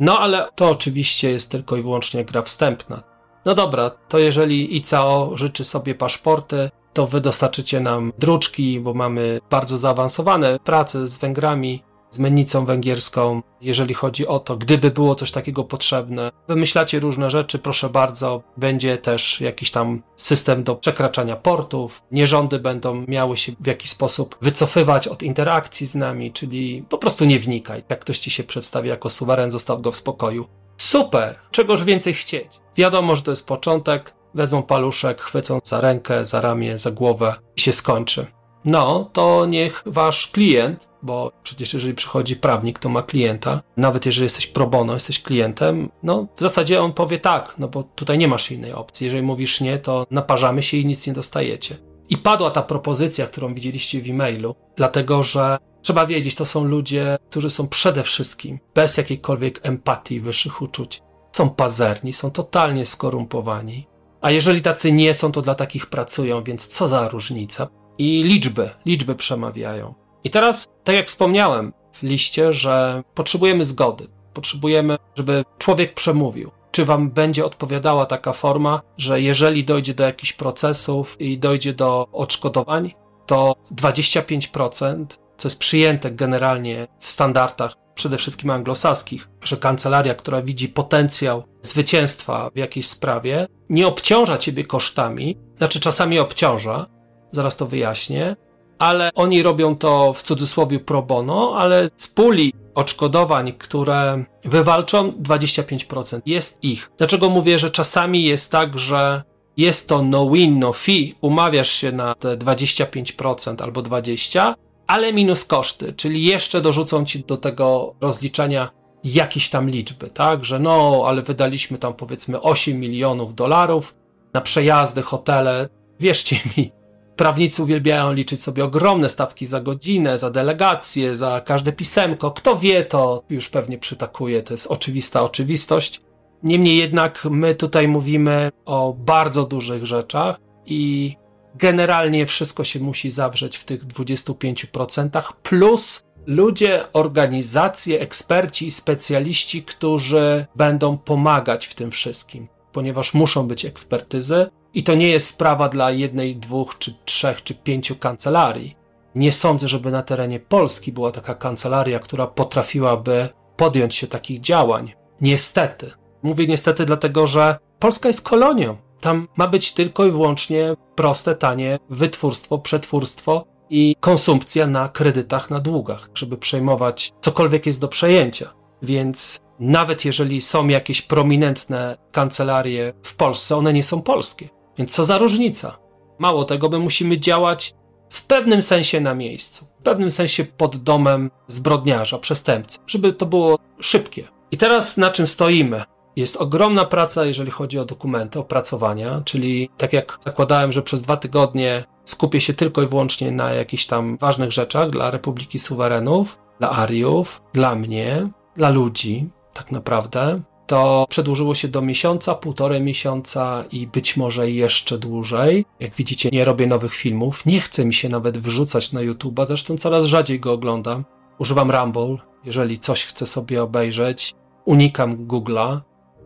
No 0.00 0.18
ale 0.18 0.48
to 0.54 0.70
oczywiście 0.70 1.30
jest 1.30 1.50
tylko 1.50 1.76
i 1.76 1.82
wyłącznie 1.82 2.24
gra 2.24 2.42
wstępna. 2.42 3.02
No 3.44 3.54
dobra, 3.54 3.90
to 3.90 4.18
jeżeli 4.18 4.76
ICAO 4.76 5.36
życzy 5.36 5.64
sobie 5.64 5.94
paszporty, 5.94 6.70
to 6.94 7.06
wy 7.06 7.20
dostarczycie 7.20 7.80
nam 7.80 8.12
druczki, 8.18 8.80
bo 8.80 8.94
mamy 8.94 9.40
bardzo 9.50 9.78
zaawansowane 9.78 10.58
prace 10.64 11.08
z 11.08 11.18
Węgrami, 11.18 11.82
z 12.10 12.18
mennicą 12.18 12.64
węgierską, 12.64 13.42
jeżeli 13.60 13.94
chodzi 13.94 14.26
o 14.26 14.38
to, 14.38 14.56
gdyby 14.56 14.90
było 14.90 15.14
coś 15.14 15.30
takiego 15.30 15.64
potrzebne. 15.64 16.32
Wymyślacie 16.48 17.00
różne 17.00 17.30
rzeczy, 17.30 17.58
proszę 17.58 17.90
bardzo, 17.90 18.42
będzie 18.56 18.98
też 18.98 19.40
jakiś 19.40 19.70
tam 19.70 20.02
system 20.16 20.64
do 20.64 20.76
przekraczania 20.76 21.36
portów, 21.36 22.02
nierządy 22.12 22.58
będą 22.58 23.04
miały 23.08 23.36
się 23.36 23.52
w 23.60 23.66
jakiś 23.66 23.90
sposób 23.90 24.36
wycofywać 24.42 25.08
od 25.08 25.22
interakcji 25.22 25.86
z 25.86 25.94
nami, 25.94 26.32
czyli 26.32 26.84
po 26.88 26.98
prostu 26.98 27.24
nie 27.24 27.38
wnikaj. 27.38 27.82
Jak 27.88 28.00
ktoś 28.00 28.18
ci 28.18 28.30
się 28.30 28.44
przedstawi 28.44 28.88
jako 28.88 29.10
suweren, 29.10 29.50
zostaw 29.50 29.80
go 29.80 29.92
w 29.92 29.96
spokoju. 29.96 30.46
Super! 30.76 31.38
Czegoż 31.50 31.84
więcej 31.84 32.14
chcieć? 32.14 32.60
Wiadomo, 32.76 33.16
że 33.16 33.22
to 33.22 33.30
jest 33.30 33.46
początek, 33.46 34.14
wezmą 34.34 34.62
paluszek, 34.62 35.20
chwycą 35.20 35.60
za 35.64 35.80
rękę, 35.80 36.26
za 36.26 36.40
ramię, 36.40 36.78
za 36.78 36.90
głowę 36.90 37.34
i 37.56 37.60
się 37.60 37.72
skończy. 37.72 38.26
No, 38.64 39.10
to 39.12 39.46
niech 39.46 39.82
wasz 39.86 40.26
klient, 40.26 40.88
bo 41.02 41.32
przecież 41.42 41.74
jeżeli 41.74 41.94
przychodzi 41.94 42.36
prawnik, 42.36 42.78
to 42.78 42.88
ma 42.88 43.02
klienta, 43.02 43.62
nawet 43.76 44.06
jeżeli 44.06 44.24
jesteś 44.24 44.46
pro 44.46 44.66
bono, 44.66 44.94
jesteś 44.94 45.22
klientem, 45.22 45.90
no 46.02 46.26
w 46.36 46.40
zasadzie 46.40 46.82
on 46.82 46.92
powie 46.92 47.18
tak, 47.18 47.54
no 47.58 47.68
bo 47.68 47.82
tutaj 47.82 48.18
nie 48.18 48.28
masz 48.28 48.50
innej 48.50 48.72
opcji. 48.72 49.04
Jeżeli 49.04 49.22
mówisz 49.22 49.60
nie, 49.60 49.78
to 49.78 50.06
naparzamy 50.10 50.62
się 50.62 50.76
i 50.76 50.86
nic 50.86 51.06
nie 51.06 51.12
dostajecie. 51.12 51.76
I 52.08 52.18
padła 52.18 52.50
ta 52.50 52.62
propozycja, 52.62 53.26
którą 53.26 53.54
widzieliście 53.54 54.00
w 54.00 54.10
e-mailu, 54.10 54.54
dlatego 54.76 55.22
że 55.22 55.58
trzeba 55.82 56.06
wiedzieć, 56.06 56.34
to 56.34 56.46
są 56.46 56.64
ludzie, 56.64 57.16
którzy 57.30 57.50
są 57.50 57.68
przede 57.68 58.02
wszystkim 58.02 58.58
bez 58.74 58.96
jakiejkolwiek 58.96 59.60
empatii, 59.62 60.20
wyższych 60.20 60.62
uczuć. 60.62 61.02
Są 61.32 61.50
pazerni, 61.50 62.12
są 62.12 62.30
totalnie 62.30 62.86
skorumpowani 62.86 63.86
a 64.24 64.30
jeżeli 64.30 64.62
tacy 64.62 64.92
nie 64.92 65.14
są, 65.14 65.32
to 65.32 65.42
dla 65.42 65.54
takich 65.54 65.86
pracują, 65.86 66.44
więc 66.44 66.66
co 66.66 66.88
za 66.88 67.08
różnica? 67.08 67.68
I 67.98 68.22
liczby, 68.22 68.70
liczby 68.86 69.14
przemawiają. 69.14 69.94
I 70.24 70.30
teraz, 70.30 70.68
tak 70.84 70.94
jak 70.94 71.08
wspomniałem 71.08 71.72
w 71.92 72.02
liście, 72.02 72.52
że 72.52 73.02
potrzebujemy 73.14 73.64
zgody. 73.64 74.08
Potrzebujemy, 74.32 74.96
żeby 75.16 75.44
człowiek 75.58 75.94
przemówił. 75.94 76.50
Czy 76.70 76.84
wam 76.84 77.10
będzie 77.10 77.44
odpowiadała 77.44 78.06
taka 78.06 78.32
forma, 78.32 78.82
że 78.98 79.20
jeżeli 79.20 79.64
dojdzie 79.64 79.94
do 79.94 80.04
jakichś 80.04 80.32
procesów 80.32 81.20
i 81.20 81.38
dojdzie 81.38 81.72
do 81.72 82.08
odszkodowań, 82.12 82.94
to 83.26 83.54
25%, 83.76 85.06
co 85.36 85.48
jest 85.48 85.58
przyjęte 85.58 86.10
generalnie 86.10 86.86
w 87.00 87.10
standardach 87.10 87.83
przede 87.94 88.18
wszystkim 88.18 88.50
anglosaskich, 88.50 89.28
że 89.42 89.56
kancelaria, 89.56 90.14
która 90.14 90.42
widzi 90.42 90.68
potencjał 90.68 91.44
zwycięstwa 91.62 92.50
w 92.54 92.58
jakiejś 92.58 92.88
sprawie, 92.88 93.46
nie 93.68 93.86
obciąża 93.86 94.38
ciebie 94.38 94.64
kosztami, 94.64 95.36
znaczy 95.58 95.80
czasami 95.80 96.18
obciąża, 96.18 96.86
zaraz 97.32 97.56
to 97.56 97.66
wyjaśnię, 97.66 98.36
ale 98.78 99.10
oni 99.14 99.42
robią 99.42 99.76
to 99.76 100.12
w 100.12 100.22
cudzysłowie 100.22 100.80
pro 100.80 101.02
bono, 101.02 101.56
ale 101.58 101.88
z 101.96 102.08
puli 102.08 102.52
odszkodowań, 102.74 103.52
które 103.52 104.24
wywalczą, 104.44 105.10
25% 105.10 106.20
jest 106.26 106.64
ich. 106.64 106.90
Dlaczego 106.98 107.30
mówię, 107.30 107.58
że 107.58 107.70
czasami 107.70 108.24
jest 108.24 108.50
tak, 108.50 108.78
że 108.78 109.22
jest 109.56 109.88
to 109.88 110.02
no 110.02 110.30
win, 110.30 110.58
no 110.58 110.72
fee, 110.72 111.14
umawiasz 111.20 111.70
się 111.70 111.92
na 111.92 112.14
te 112.14 112.36
25% 112.36 113.62
albo 113.62 113.82
20%, 113.82 114.54
ale 114.86 115.12
minus 115.12 115.44
koszty, 115.44 115.92
czyli 115.92 116.24
jeszcze 116.24 116.60
dorzucą 116.60 117.04
ci 117.04 117.24
do 117.24 117.36
tego 117.36 117.94
rozliczenia 118.00 118.70
jakieś 119.04 119.48
tam 119.48 119.70
liczby, 119.70 120.08
tak? 120.08 120.44
Że 120.44 120.58
no, 120.58 121.04
ale 121.06 121.22
wydaliśmy 121.22 121.78
tam 121.78 121.94
powiedzmy 121.94 122.40
8 122.40 122.80
milionów 122.80 123.34
dolarów 123.34 123.94
na 124.34 124.40
przejazdy, 124.40 125.02
hotele. 125.02 125.68
Wierzcie 126.00 126.36
mi, 126.56 126.72
prawnicy 127.16 127.62
uwielbiają 127.62 128.12
liczyć 128.12 128.42
sobie 128.42 128.64
ogromne 128.64 129.08
stawki 129.08 129.46
za 129.46 129.60
godzinę, 129.60 130.18
za 130.18 130.30
delegację, 130.30 131.16
za 131.16 131.40
każde 131.40 131.72
pisemko. 131.72 132.30
Kto 132.30 132.56
wie, 132.56 132.84
to 132.84 133.22
już 133.30 133.48
pewnie 133.48 133.78
przytakuje, 133.78 134.42
to 134.42 134.54
jest 134.54 134.66
oczywista 134.66 135.22
oczywistość. 135.22 136.00
Niemniej 136.42 136.76
jednak 136.76 137.24
my 137.30 137.54
tutaj 137.54 137.88
mówimy 137.88 138.50
o 138.64 138.94
bardzo 138.98 139.44
dużych 139.44 139.86
rzeczach 139.86 140.36
i 140.66 141.12
generalnie 141.54 142.26
wszystko 142.26 142.64
się 142.64 142.80
musi 142.80 143.10
zawrzeć 143.10 143.56
w 143.56 143.64
tych 143.64 143.86
25%, 143.86 145.22
plus 145.42 146.02
ludzie, 146.26 146.84
organizacje, 146.92 148.00
eksperci 148.00 148.66
i 148.66 148.70
specjaliści, 148.70 149.62
którzy 149.62 150.46
będą 150.56 150.98
pomagać 150.98 151.66
w 151.66 151.74
tym 151.74 151.90
wszystkim, 151.90 152.48
ponieważ 152.72 153.14
muszą 153.14 153.48
być 153.48 153.64
ekspertyzy 153.64 154.46
i 154.74 154.82
to 154.82 154.94
nie 154.94 155.08
jest 155.08 155.26
sprawa 155.26 155.68
dla 155.68 155.90
jednej, 155.90 156.36
dwóch, 156.36 156.78
czy 156.78 156.94
trzech, 157.04 157.42
czy 157.42 157.54
pięciu 157.54 157.96
kancelarii. 157.96 158.76
Nie 159.14 159.32
sądzę, 159.32 159.68
żeby 159.68 159.90
na 159.90 160.02
terenie 160.02 160.40
Polski 160.40 160.92
była 160.92 161.10
taka 161.10 161.34
kancelaria, 161.34 161.98
która 161.98 162.26
potrafiłaby 162.26 163.28
podjąć 163.56 163.94
się 163.94 164.06
takich 164.06 164.40
działań. 164.40 164.92
Niestety. 165.20 165.90
Mówię 166.22 166.46
niestety, 166.46 166.86
dlatego 166.86 167.26
że 167.26 167.58
Polska 167.78 168.08
jest 168.08 168.22
kolonią. 168.22 168.76
Tam 169.04 169.28
ma 169.36 169.48
być 169.48 169.72
tylko 169.72 170.06
i 170.06 170.10
wyłącznie 170.10 170.74
proste, 170.94 171.34
tanie 171.34 171.78
wytwórstwo, 171.90 172.58
przetwórstwo 172.58 173.44
i 173.70 173.96
konsumpcja 174.00 174.66
na 174.66 174.88
kredytach, 174.88 175.50
na 175.50 175.60
długach, 175.60 176.10
żeby 176.14 176.36
przejmować 176.36 177.12
cokolwiek 177.20 177.66
jest 177.66 177.80
do 177.80 177.88
przejęcia. 177.88 178.54
Więc 178.82 179.40
nawet 179.60 180.04
jeżeli 180.04 180.40
są 180.40 180.68
jakieś 180.68 181.02
prominentne 181.02 181.96
kancelarie 182.12 182.92
w 183.02 183.16
Polsce, 183.16 183.56
one 183.56 183.72
nie 183.72 183.82
są 183.82 184.02
polskie. 184.02 184.48
Więc 184.78 184.92
co 184.92 185.04
za 185.04 185.18
różnica? 185.18 185.78
Mało 186.18 186.44
tego, 186.44 186.68
my 186.68 186.78
musimy 186.78 187.18
działać 187.18 187.74
w 188.10 188.26
pewnym 188.26 188.62
sensie 188.62 189.00
na 189.00 189.14
miejscu, 189.14 189.66
w 189.80 189.82
pewnym 189.82 190.10
sensie 190.10 190.44
pod 190.44 190.76
domem 190.76 191.30
zbrodniarza, 191.48 192.18
przestępcy, 192.18 192.78
żeby 192.86 193.12
to 193.12 193.26
było 193.26 193.58
szybkie. 193.80 194.28
I 194.50 194.56
teraz 194.56 194.96
na 194.96 195.10
czym 195.10 195.26
stoimy? 195.26 195.82
Jest 196.16 196.36
ogromna 196.36 196.84
praca, 196.84 197.24
jeżeli 197.24 197.50
chodzi 197.50 197.78
o 197.78 197.84
dokumenty, 197.84 198.38
opracowania, 198.38 199.22
czyli 199.24 199.70
tak 199.78 199.92
jak 199.92 200.18
zakładałem, 200.20 200.72
że 200.72 200.82
przez 200.82 201.02
dwa 201.02 201.16
tygodnie 201.16 201.84
skupię 202.04 202.40
się 202.40 202.54
tylko 202.54 202.82
i 202.82 202.86
wyłącznie 202.86 203.30
na 203.30 203.50
jakichś 203.50 203.86
tam 203.86 204.16
ważnych 204.16 204.52
rzeczach 204.52 204.90
dla 204.90 205.10
Republiki 205.10 205.58
Suwerenów, 205.58 206.38
dla 206.60 206.70
Ariów, 206.70 207.42
dla 207.52 207.74
mnie, 207.74 208.28
dla 208.56 208.70
ludzi, 208.70 209.28
tak 209.54 209.72
naprawdę, 209.72 210.40
to 210.66 211.06
przedłużyło 211.08 211.54
się 211.54 211.68
do 211.68 211.82
miesiąca, 211.82 212.34
półtorej 212.34 212.80
miesiąca 212.80 213.64
i 213.70 213.86
być 213.86 214.16
może 214.16 214.50
jeszcze 214.50 214.98
dłużej. 214.98 215.64
Jak 215.80 215.94
widzicie, 215.94 216.28
nie 216.32 216.44
robię 216.44 216.66
nowych 216.66 216.94
filmów, 216.94 217.46
nie 217.46 217.60
chcę 217.60 217.84
mi 217.84 217.94
się 217.94 218.08
nawet 218.08 218.38
wrzucać 218.38 218.92
na 218.92 219.00
YouTube'a, 219.00 219.46
zresztą 219.46 219.76
coraz 219.76 220.04
rzadziej 220.04 220.40
go 220.40 220.52
oglądam. 220.52 221.04
Używam 221.38 221.70
Rumble, 221.70 222.16
jeżeli 222.44 222.78
coś 222.78 223.04
chcę 223.04 223.26
sobie 223.26 223.62
obejrzeć. 223.62 224.34
Unikam 224.64 225.26
Google'a, 225.26 225.80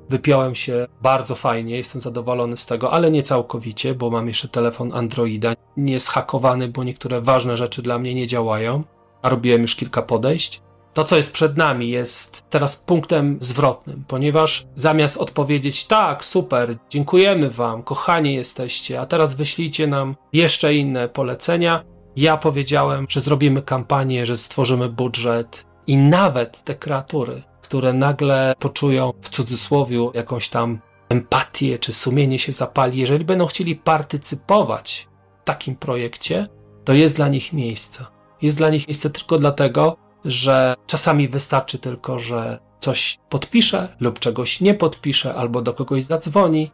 Wypiąłem 0.08 0.54
się 0.54 0.86
bardzo 1.02 1.34
fajnie, 1.34 1.76
jestem 1.76 2.00
zadowolony 2.00 2.56
z 2.56 2.66
tego, 2.66 2.92
ale 2.92 3.10
nie 3.10 3.22
całkowicie, 3.22 3.94
bo 3.94 4.10
mam 4.10 4.28
jeszcze 4.28 4.48
telefon 4.48 4.92
Androida. 4.92 5.52
Nie 5.76 5.92
jest 5.92 6.08
hakowany, 6.08 6.68
bo 6.68 6.84
niektóre 6.84 7.20
ważne 7.20 7.56
rzeczy 7.56 7.82
dla 7.82 7.98
mnie 7.98 8.14
nie 8.14 8.26
działają, 8.26 8.84
a 9.22 9.28
robiłem 9.28 9.62
już 9.62 9.76
kilka 9.76 10.02
podejść. 10.02 10.62
To, 10.94 11.04
co 11.04 11.16
jest 11.16 11.32
przed 11.32 11.56
nami, 11.56 11.90
jest 11.90 12.50
teraz 12.50 12.76
punktem 12.76 13.38
zwrotnym, 13.40 14.04
ponieważ 14.08 14.66
zamiast 14.76 15.16
odpowiedzieć 15.16 15.86
tak, 15.86 16.24
super, 16.24 16.76
dziękujemy 16.90 17.50
Wam, 17.50 17.82
kochani 17.82 18.34
jesteście, 18.34 19.00
a 19.00 19.06
teraz 19.06 19.34
wyślijcie 19.34 19.86
nam 19.86 20.16
jeszcze 20.32 20.74
inne 20.74 21.08
polecenia, 21.08 21.84
ja 22.16 22.36
powiedziałem, 22.36 23.06
że 23.08 23.20
zrobimy 23.20 23.62
kampanię, 23.62 24.26
że 24.26 24.36
stworzymy 24.36 24.88
budżet 24.88 25.66
i 25.86 25.96
nawet 25.96 26.64
te 26.64 26.74
kreatury 26.74 27.42
które 27.68 27.92
nagle 27.92 28.54
poczują 28.58 29.12
w 29.22 29.28
cudzysłowie 29.28 30.10
jakąś 30.14 30.48
tam 30.48 30.78
empatię 31.08 31.78
czy 31.78 31.92
sumienie 31.92 32.38
się 32.38 32.52
zapali, 32.52 32.98
jeżeli 32.98 33.24
będą 33.24 33.46
chcieli 33.46 33.76
partycypować 33.76 35.08
takim 35.44 35.76
projekcie, 35.76 36.48
to 36.84 36.92
jest 36.92 37.16
dla 37.16 37.28
nich 37.28 37.52
miejsce. 37.52 38.04
Jest 38.42 38.58
dla 38.58 38.70
nich 38.70 38.88
miejsce 38.88 39.10
tylko 39.10 39.38
dlatego, 39.38 39.96
że 40.24 40.74
czasami 40.86 41.28
wystarczy 41.28 41.78
tylko, 41.78 42.18
że 42.18 42.58
coś 42.80 43.18
podpisze 43.28 43.96
lub 44.00 44.18
czegoś 44.18 44.60
nie 44.60 44.74
podpisze, 44.74 45.34
albo 45.34 45.62
do 45.62 45.74
kogoś 45.74 46.04
zadzwoni, 46.04 46.70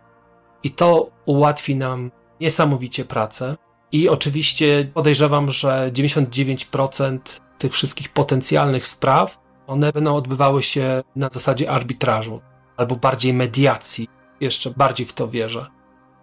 i 0.63 0.71
to 0.71 1.11
ułatwi 1.25 1.77
nam 1.77 2.11
niesamowicie 2.41 3.05
pracę. 3.05 3.57
I 3.93 4.09
oczywiście 4.09 4.91
podejrzewam, 4.95 5.51
że 5.51 5.91
99% 5.93 7.19
tych 7.59 7.73
wszystkich 7.73 8.09
potencjalnych 8.13 8.87
spraw, 8.87 9.44
one 9.66 9.92
będą 9.92 10.16
odbywały 10.16 10.62
się 10.62 11.03
na 11.16 11.29
zasadzie 11.29 11.70
arbitrażu 11.70 12.40
albo 12.77 12.96
bardziej 12.96 13.35
mediacji. 13.35 14.09
Jeszcze 14.40 14.70
bardziej 14.70 15.07
w 15.07 15.12
to 15.12 15.29
wierzę. 15.29 15.66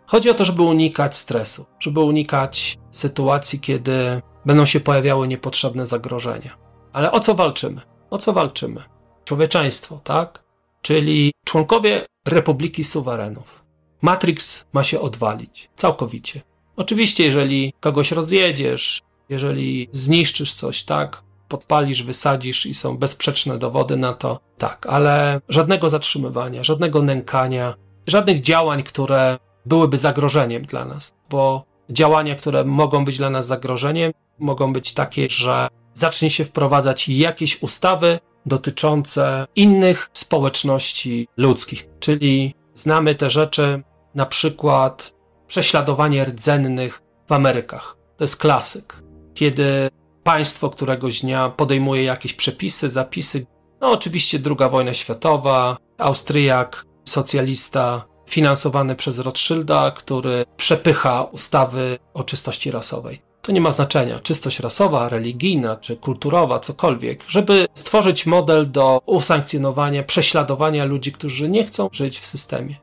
Chodzi 0.06 0.30
o 0.30 0.34
to, 0.34 0.45
żeby 0.45 0.62
unikać 0.62 1.15
stresu, 1.15 1.65
żeby 1.80 1.99
unikać 1.99 2.77
sytuacji, 2.91 3.60
kiedy 3.60 4.21
będą 4.45 4.65
się 4.65 4.80
pojawiały 4.80 5.27
niepotrzebne 5.27 5.86
zagrożenia. 5.86 6.58
Ale 6.93 7.12
o 7.12 7.19
co 7.19 7.36
walczymy? 7.36 7.82
O 8.10 8.17
co 8.17 8.34
walczymy? 8.34 8.84
Człowieczeństwo, 9.23 9.99
tak? 10.04 10.43
Czyli 10.82 11.32
członkowie 11.45 12.06
Republiki 12.27 12.84
Suwerenów. 12.84 13.63
Matrix 14.01 14.65
ma 14.73 14.84
się 14.84 15.01
odwalić 15.01 15.69
całkowicie. 15.75 16.41
Oczywiście, 16.75 17.23
jeżeli 17.23 17.73
kogoś 17.80 18.12
rozjedziesz, 18.12 19.01
jeżeli 19.30 19.89
zniszczysz 19.91 20.54
coś, 20.54 20.84
tak, 20.84 21.23
podpalisz, 21.52 22.04
wysadzisz 22.04 22.66
i 22.66 22.74
są 22.74 22.98
bezsprzeczne 22.98 23.58
dowody 23.58 23.98
na 23.98 24.14
to, 24.14 24.40
tak, 24.58 24.86
ale 24.90 25.42
żadnego 25.50 25.90
zatrzymywania, 25.90 26.64
żadnego 26.64 27.02
nękania, 27.02 27.74
żadnych 28.08 28.42
działań, 28.42 28.84
które 28.84 29.38
byłyby 29.66 29.98
zagrożeniem 29.98 30.66
dla 30.66 30.86
nas, 30.86 31.14
bo 31.30 31.66
działania, 31.90 32.36
które 32.36 32.64
mogą 32.64 33.06
być 33.06 33.18
dla 33.18 33.30
nas 33.30 33.46
zagrożeniem, 33.46 34.12
mogą 34.40 34.74
być 34.74 34.94
takie, 34.94 35.30
że 35.30 35.68
zacznie 35.94 36.30
się 36.30 36.46
wprowadzać 36.46 37.10
jakieś 37.10 37.62
ustawy 37.62 38.20
dotyczące 38.46 39.48
innych 39.56 40.10
społeczności 40.14 41.28
ludzkich, 41.38 41.88
czyli 42.00 42.56
znamy 42.74 43.16
te 43.16 43.30
rzeczy, 43.30 43.84
na 44.16 44.26
przykład 44.26 45.14
prześladowanie 45.48 46.26
rdzennych 46.26 47.02
w 47.28 47.32
Amerykach. 47.32 47.98
To 48.18 48.24
jest 48.24 48.38
klasyk, 48.38 49.04
kiedy 49.34 49.90
państwo 50.24 50.70
któregoś 50.70 51.22
dnia 51.22 51.50
podejmuje 51.50 52.04
jakieś 52.04 52.34
przepisy, 52.34 52.90
zapisy. 52.90 53.46
No, 53.82 53.92
oczywiście 53.92 54.40
II 54.46 54.70
wojna 54.70 54.94
światowa, 54.94 55.78
Austriak, 55.98 56.86
socjalista, 57.06 58.06
finansowany 58.30 58.96
przez 58.96 59.20
Rothschilda, 59.20 59.92
który 59.92 60.46
przepycha 60.58 61.24
ustawy 61.24 62.00
o 62.14 62.24
czystości 62.24 62.72
rasowej. 62.72 63.20
To 63.42 63.52
nie 63.52 63.62
ma 63.62 63.72
znaczenia, 63.72 64.20
czystość 64.20 64.60
rasowa, 64.60 65.10
religijna 65.10 65.76
czy 65.76 65.98
kulturowa, 65.98 66.60
cokolwiek, 66.60 67.24
żeby 67.28 67.68
stworzyć 67.74 68.26
model 68.26 68.72
do 68.72 69.02
usankcjonowania, 69.06 70.04
prześladowania 70.04 70.86
ludzi, 70.86 71.12
którzy 71.12 71.50
nie 71.50 71.66
chcą 71.66 71.90
żyć 71.92 72.20
w 72.20 72.26
systemie. 72.26 72.76